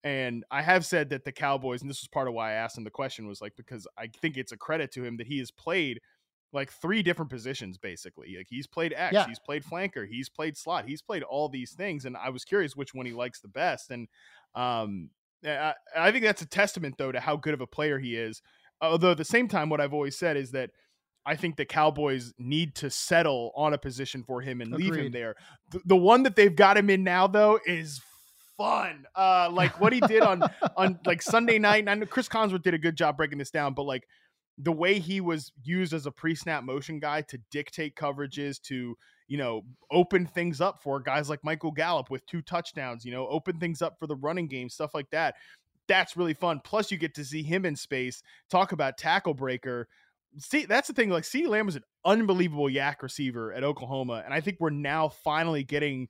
And 0.03 0.45
I 0.51 0.61
have 0.63 0.85
said 0.85 1.09
that 1.11 1.25
the 1.25 1.31
Cowboys, 1.31 1.81
and 1.81 1.89
this 1.89 2.01
was 2.01 2.09
part 2.09 2.27
of 2.27 2.33
why 2.33 2.51
I 2.51 2.55
asked 2.55 2.77
him 2.77 2.83
the 2.85 2.89
question, 2.91 3.27
was 3.27 3.41
like 3.41 3.53
because 3.55 3.87
I 3.97 4.07
think 4.21 4.37
it's 4.37 4.51
a 4.51 4.57
credit 4.57 4.91
to 4.93 5.03
him 5.05 5.17
that 5.17 5.27
he 5.27 5.39
has 5.39 5.51
played 5.51 5.99
like 6.53 6.71
three 6.71 7.01
different 7.03 7.31
positions 7.31 7.77
basically. 7.77 8.35
Like 8.37 8.47
he's 8.49 8.67
played 8.67 8.93
X, 8.95 9.13
Yeah. 9.13 9.27
he's 9.27 9.39
played 9.39 9.63
flanker, 9.63 10.07
he's 10.07 10.29
played 10.29 10.55
slot, 10.55 10.85
he's 10.87 11.01
played 11.01 11.23
all 11.23 11.49
these 11.49 11.73
things, 11.73 12.05
and 12.05 12.15
I 12.15 12.29
was 12.29 12.45
curious 12.45 12.75
which 12.75 12.93
one 12.93 13.05
he 13.05 13.11
likes 13.11 13.41
the 13.41 13.47
best. 13.47 13.89
And 13.91 14.07
um, 14.55 15.09
I, 15.45 15.73
I 15.97 16.11
think 16.11 16.23
that's 16.23 16.41
a 16.41 16.47
testament 16.47 16.95
though 16.97 17.11
to 17.11 17.19
how 17.19 17.35
good 17.35 17.53
of 17.53 17.61
a 17.61 17.67
player 17.67 17.99
he 17.99 18.15
is. 18.15 18.41
Although 18.81 19.11
at 19.11 19.17
the 19.17 19.25
same 19.25 19.47
time, 19.47 19.69
what 19.69 19.81
I've 19.81 19.93
always 19.93 20.17
said 20.17 20.37
is 20.37 20.51
that 20.51 20.69
I 21.25 21.35
think 21.37 21.55
the 21.55 21.65
Cowboys 21.65 22.33
need 22.37 22.75
to 22.75 22.89
settle 22.89 23.51
on 23.55 23.73
a 23.73 23.77
position 23.77 24.23
for 24.23 24.41
him 24.41 24.59
and 24.61 24.71
leave 24.71 24.93
him 24.95 25.11
there. 25.11 25.35
The, 25.71 25.81
the 25.85 25.95
one 25.95 26.23
that 26.23 26.35
they've 26.35 26.55
got 26.55 26.77
him 26.77 26.89
in 26.89 27.03
now 27.03 27.27
though 27.27 27.59
is 27.65 28.01
fun. 28.57 29.05
Uh, 29.15 29.49
like 29.51 29.79
what 29.79 29.93
he 29.93 30.01
did 30.01 30.21
on 30.21 30.43
on 30.77 30.99
like 31.05 31.21
Sunday 31.21 31.59
night. 31.59 31.79
And 31.79 31.89
I 31.89 31.95
know 31.95 32.05
Chris 32.05 32.27
Consworth 32.27 32.61
did 32.63 32.73
a 32.73 32.77
good 32.77 32.95
job 32.97 33.17
breaking 33.17 33.37
this 33.37 33.51
down, 33.51 33.73
but 33.73 33.83
like 33.83 34.05
the 34.57 34.71
way 34.71 34.99
he 34.99 35.19
was 35.19 35.51
used 35.63 35.93
as 35.93 36.05
a 36.05 36.11
pre-snap 36.11 36.63
motion 36.63 36.99
guy 36.99 37.21
to 37.21 37.39
dictate 37.49 37.95
coverages 37.95 38.61
to 38.61 38.95
you 39.27 39.37
know 39.37 39.61
open 39.91 40.25
things 40.25 40.61
up 40.61 40.81
for 40.81 40.99
guys 40.99 41.29
like 41.29 41.43
Michael 41.43 41.71
Gallup 41.71 42.09
with 42.09 42.25
two 42.25 42.41
touchdowns 42.41 43.03
you 43.03 43.11
know 43.11 43.27
open 43.27 43.59
things 43.59 43.81
up 43.81 43.97
for 43.99 44.07
the 44.07 44.15
running 44.15 44.47
game 44.47 44.69
stuff 44.69 44.93
like 44.93 45.09
that 45.11 45.35
that's 45.87 46.15
really 46.15 46.33
fun. 46.33 46.61
Plus 46.63 46.91
you 46.91 46.97
get 46.97 47.15
to 47.15 47.25
see 47.25 47.43
him 47.43 47.65
in 47.65 47.75
space 47.75 48.21
talk 48.49 48.71
about 48.71 48.97
tackle 48.97 49.33
breaker. 49.33 49.87
See 50.37 50.65
that's 50.65 50.87
the 50.87 50.93
thing 50.93 51.09
like 51.09 51.23
CeeDee 51.23 51.47
Lamb 51.47 51.65
was 51.65 51.75
an 51.75 51.83
unbelievable 52.05 52.67
YAC 52.67 53.01
receiver 53.01 53.53
at 53.53 53.63
Oklahoma 53.63 54.23
and 54.25 54.33
I 54.33 54.41
think 54.41 54.57
we're 54.59 54.71
now 54.71 55.09
finally 55.09 55.63
getting 55.63 56.07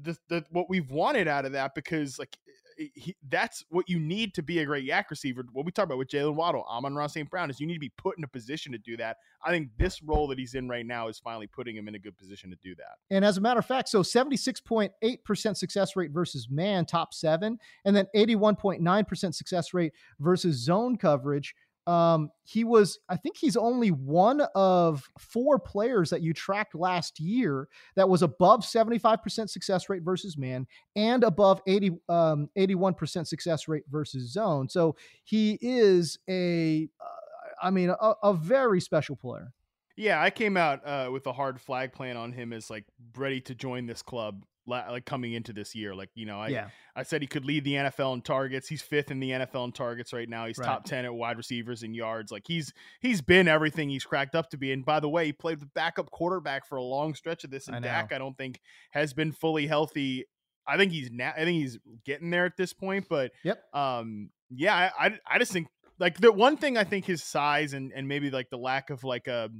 the, 0.00 0.16
the 0.28 0.44
what 0.50 0.68
we've 0.68 0.90
wanted 0.90 1.26
out 1.26 1.46
of 1.46 1.52
that 1.52 1.74
because 1.74 2.18
like 2.18 2.36
Eh, 2.80 2.86
he, 2.94 3.16
that's 3.28 3.64
what 3.68 3.88
you 3.88 3.98
need 3.98 4.34
to 4.34 4.42
be 4.42 4.58
a 4.60 4.64
great 4.64 4.88
YAC 4.88 5.10
receiver. 5.10 5.44
What 5.52 5.64
we 5.64 5.72
talk 5.72 5.84
about 5.84 5.98
with 5.98 6.08
Jalen 6.08 6.34
Waddle, 6.34 6.64
Amon-Ra 6.68 7.06
St. 7.06 7.28
Brown 7.30 7.50
is 7.50 7.60
you 7.60 7.66
need 7.66 7.74
to 7.74 7.80
be 7.80 7.92
put 7.96 8.16
in 8.18 8.24
a 8.24 8.28
position 8.28 8.72
to 8.72 8.78
do 8.78 8.96
that. 8.96 9.18
I 9.44 9.50
think 9.50 9.68
this 9.78 10.02
role 10.02 10.26
that 10.28 10.38
he's 10.38 10.54
in 10.54 10.68
right 10.68 10.86
now 10.86 11.08
is 11.08 11.18
finally 11.18 11.46
putting 11.46 11.76
him 11.76 11.88
in 11.88 11.94
a 11.94 11.98
good 11.98 12.16
position 12.16 12.50
to 12.50 12.56
do 12.56 12.74
that. 12.76 13.14
And 13.14 13.24
as 13.24 13.36
a 13.36 13.40
matter 13.40 13.60
of 13.60 13.66
fact, 13.66 13.88
so 13.88 14.02
76.8% 14.02 15.56
success 15.56 15.96
rate 15.96 16.10
versus 16.10 16.48
man, 16.50 16.86
top 16.86 17.14
seven, 17.14 17.58
and 17.84 17.94
then 17.94 18.06
81.9% 18.14 19.34
success 19.34 19.74
rate 19.74 19.92
versus 20.18 20.56
zone 20.56 20.96
coverage. 20.96 21.54
Um, 21.90 22.30
he 22.44 22.62
was, 22.62 23.00
I 23.08 23.16
think 23.16 23.36
he's 23.36 23.56
only 23.56 23.88
one 23.88 24.42
of 24.54 25.08
four 25.18 25.58
players 25.58 26.10
that 26.10 26.22
you 26.22 26.32
tracked 26.32 26.76
last 26.76 27.18
year 27.18 27.66
that 27.96 28.08
was 28.08 28.22
above 28.22 28.60
75% 28.60 29.50
success 29.50 29.88
rate 29.88 30.04
versus 30.04 30.38
man 30.38 30.68
and 30.94 31.24
above 31.24 31.60
80, 31.66 31.98
um, 32.08 32.48
81% 32.56 33.26
success 33.26 33.66
rate 33.66 33.82
versus 33.90 34.30
zone. 34.32 34.68
So 34.68 34.94
he 35.24 35.58
is 35.60 36.16
a, 36.28 36.88
uh, 37.00 37.66
I 37.66 37.70
mean, 37.70 37.90
a, 37.90 38.12
a 38.22 38.34
very 38.34 38.80
special 38.80 39.16
player. 39.16 39.52
Yeah, 39.96 40.22
I 40.22 40.30
came 40.30 40.56
out 40.56 40.86
uh, 40.86 41.10
with 41.10 41.26
a 41.26 41.32
hard 41.32 41.60
flag 41.60 41.92
plan 41.92 42.16
on 42.16 42.30
him 42.30 42.52
as 42.52 42.70
like 42.70 42.84
ready 43.16 43.40
to 43.40 43.54
join 43.56 43.86
this 43.86 44.00
club 44.00 44.44
like 44.66 45.04
coming 45.04 45.32
into 45.32 45.52
this 45.52 45.74
year. 45.74 45.94
Like, 45.94 46.10
you 46.14 46.26
know, 46.26 46.38
I 46.40 46.48
Yeah. 46.48 46.68
I 46.94 47.02
said 47.02 47.22
he 47.22 47.26
could 47.26 47.44
lead 47.44 47.64
the 47.64 47.74
NFL 47.74 48.14
in 48.14 48.22
targets. 48.22 48.68
He's 48.68 48.82
fifth 48.82 49.10
in 49.10 49.20
the 49.20 49.30
NFL 49.30 49.64
in 49.64 49.72
targets 49.72 50.12
right 50.12 50.28
now. 50.28 50.46
He's 50.46 50.58
Right. 50.58 50.66
top 50.66 50.84
10 50.84 51.04
at 51.04 51.14
wide 51.14 51.36
receivers 51.36 51.82
and 51.82 51.94
yards. 51.96 52.30
Like 52.30 52.44
he's 52.46 52.72
he's 53.00 53.20
been 53.20 53.48
everything 53.48 53.88
he's 53.88 54.04
cracked 54.04 54.34
up 54.34 54.50
to 54.50 54.56
be. 54.56 54.72
And 54.72 54.84
by 54.84 55.00
the 55.00 55.08
way, 55.08 55.26
he 55.26 55.32
played 55.32 55.60
the 55.60 55.66
backup 55.66 56.10
quarterback 56.10 56.66
for 56.66 56.76
a 56.76 56.82
long 56.82 57.14
stretch 57.14 57.44
of 57.44 57.50
this. 57.50 57.68
And 57.68 57.76
know. 57.82 57.88
Dak, 57.88 58.12
I 58.12 58.18
don't 58.18 58.36
think 58.36 58.60
has 58.90 59.12
been 59.12 59.32
fully 59.32 59.66
healthy. 59.66 60.26
I 60.66 60.76
think 60.76 60.92
he's 60.92 61.10
now 61.10 61.32
I 61.36 61.44
think 61.44 61.60
he's 61.60 61.78
getting 62.04 62.30
there 62.30 62.44
at 62.44 62.56
this 62.56 62.72
point, 62.72 63.06
but 63.08 63.32
Yep. 63.42 63.74
um 63.74 64.30
yeah, 64.50 64.74
I 64.98 65.06
I, 65.06 65.18
I 65.26 65.38
just 65.38 65.52
think 65.52 65.68
like 65.98 66.18
the 66.18 66.32
one 66.32 66.56
thing 66.56 66.76
I 66.76 66.84
think 66.84 67.06
his 67.06 67.22
size 67.22 67.72
and 67.72 67.92
and 67.92 68.06
maybe 68.06 68.30
like 68.30 68.50
the 68.50 68.58
lack 68.58 68.90
of 68.90 69.02
like 69.04 69.26
a 69.26 69.50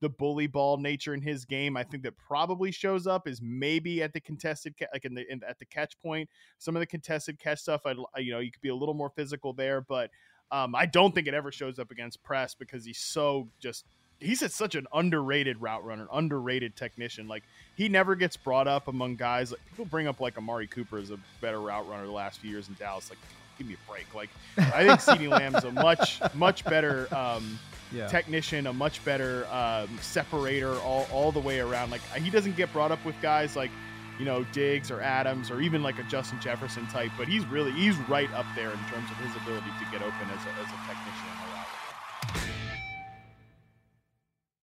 the 0.00 0.08
bully 0.08 0.46
ball 0.46 0.76
nature 0.76 1.14
in 1.14 1.22
his 1.22 1.44
game, 1.44 1.76
I 1.76 1.84
think 1.84 2.02
that 2.02 2.16
probably 2.16 2.70
shows 2.70 3.06
up 3.06 3.26
is 3.26 3.40
maybe 3.42 4.02
at 4.02 4.12
the 4.12 4.20
contested, 4.20 4.74
like 4.92 5.04
in 5.04 5.14
the 5.14 5.30
in, 5.30 5.42
at 5.48 5.58
the 5.58 5.64
catch 5.64 5.98
point. 6.00 6.28
Some 6.58 6.76
of 6.76 6.80
the 6.80 6.86
contested 6.86 7.38
catch 7.38 7.60
stuff, 7.60 7.82
I 7.86 7.94
you 8.18 8.32
know 8.32 8.40
you 8.40 8.50
could 8.50 8.62
be 8.62 8.68
a 8.68 8.74
little 8.74 8.94
more 8.94 9.10
physical 9.10 9.52
there, 9.52 9.80
but 9.80 10.10
um, 10.50 10.74
I 10.74 10.86
don't 10.86 11.14
think 11.14 11.26
it 11.26 11.34
ever 11.34 11.50
shows 11.50 11.78
up 11.78 11.90
against 11.90 12.22
press 12.22 12.54
because 12.54 12.84
he's 12.84 12.98
so 12.98 13.48
just 13.60 13.84
he's 14.20 14.42
a, 14.42 14.48
such 14.48 14.74
an 14.74 14.86
underrated 14.92 15.60
route 15.60 15.84
runner, 15.84 16.06
underrated 16.12 16.76
technician. 16.76 17.28
Like 17.28 17.42
he 17.76 17.88
never 17.88 18.14
gets 18.14 18.36
brought 18.36 18.68
up 18.68 18.88
among 18.88 19.16
guys. 19.16 19.52
Like 19.52 19.60
people 19.70 19.84
bring 19.84 20.06
up 20.06 20.20
like 20.20 20.36
Amari 20.36 20.66
Cooper 20.66 20.98
as 20.98 21.10
a 21.10 21.18
better 21.40 21.60
route 21.60 21.88
runner 21.88 22.06
the 22.06 22.12
last 22.12 22.40
few 22.40 22.50
years 22.50 22.68
in 22.68 22.74
Dallas. 22.74 23.10
Like 23.10 23.18
give 23.58 23.66
me 23.66 23.74
a 23.74 23.90
break. 23.90 24.06
Like 24.14 24.30
I 24.58 24.86
think 24.86 25.00
CeeDee 25.00 25.28
Lamb's 25.28 25.64
a 25.64 25.72
much 25.72 26.20
much 26.34 26.64
better. 26.64 27.08
Um, 27.14 27.58
Yeah. 27.92 28.08
technician, 28.08 28.66
a 28.66 28.72
much 28.72 29.04
better 29.04 29.46
um, 29.52 29.88
separator 30.00 30.74
all, 30.80 31.06
all 31.12 31.30
the 31.30 31.38
way 31.38 31.60
around. 31.60 31.90
Like 31.92 32.00
he 32.16 32.28
doesn't 32.28 32.56
get 32.56 32.72
brought 32.72 32.90
up 32.90 33.04
with 33.04 33.14
guys 33.22 33.54
like, 33.54 33.70
you 34.18 34.24
know, 34.24 34.42
Diggs 34.52 34.90
or 34.90 35.00
Adams 35.00 35.48
or 35.48 35.60
even 35.60 35.80
like 35.80 36.00
a 36.00 36.02
Justin 36.04 36.40
Jefferson 36.40 36.86
type, 36.88 37.12
but 37.16 37.28
he's 37.28 37.46
really 37.46 37.70
he's 37.72 37.96
right 38.08 38.32
up 38.34 38.46
there 38.56 38.70
in 38.72 38.78
terms 38.90 39.08
of 39.12 39.16
his 39.18 39.30
ability 39.42 39.70
to 39.78 39.84
get 39.92 40.02
open 40.02 40.26
as 40.36 40.44
a, 40.44 40.50
as 40.60 40.66
a 40.66 40.78
technician 40.88 41.28
on 41.30 41.46
the 41.46 41.52
route. 41.54 41.68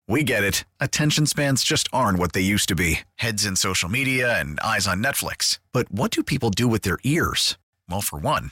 We 0.07 0.23
get 0.23 0.43
it. 0.43 0.63
Attention 0.79 1.25
spans 1.25 1.63
just 1.63 1.89
aren't 1.91 2.19
what 2.19 2.33
they 2.33 2.41
used 2.41 2.69
to 2.69 2.75
be 2.75 2.99
heads 3.15 3.45
in 3.45 3.55
social 3.55 3.89
media 3.89 4.39
and 4.39 4.59
eyes 4.59 4.87
on 4.87 5.01
Netflix. 5.03 5.59
But 5.73 5.91
what 5.91 6.11
do 6.11 6.23
people 6.23 6.49
do 6.49 6.67
with 6.67 6.83
their 6.83 6.99
ears? 7.03 7.57
Well, 7.89 8.01
for 8.01 8.19
one, 8.19 8.51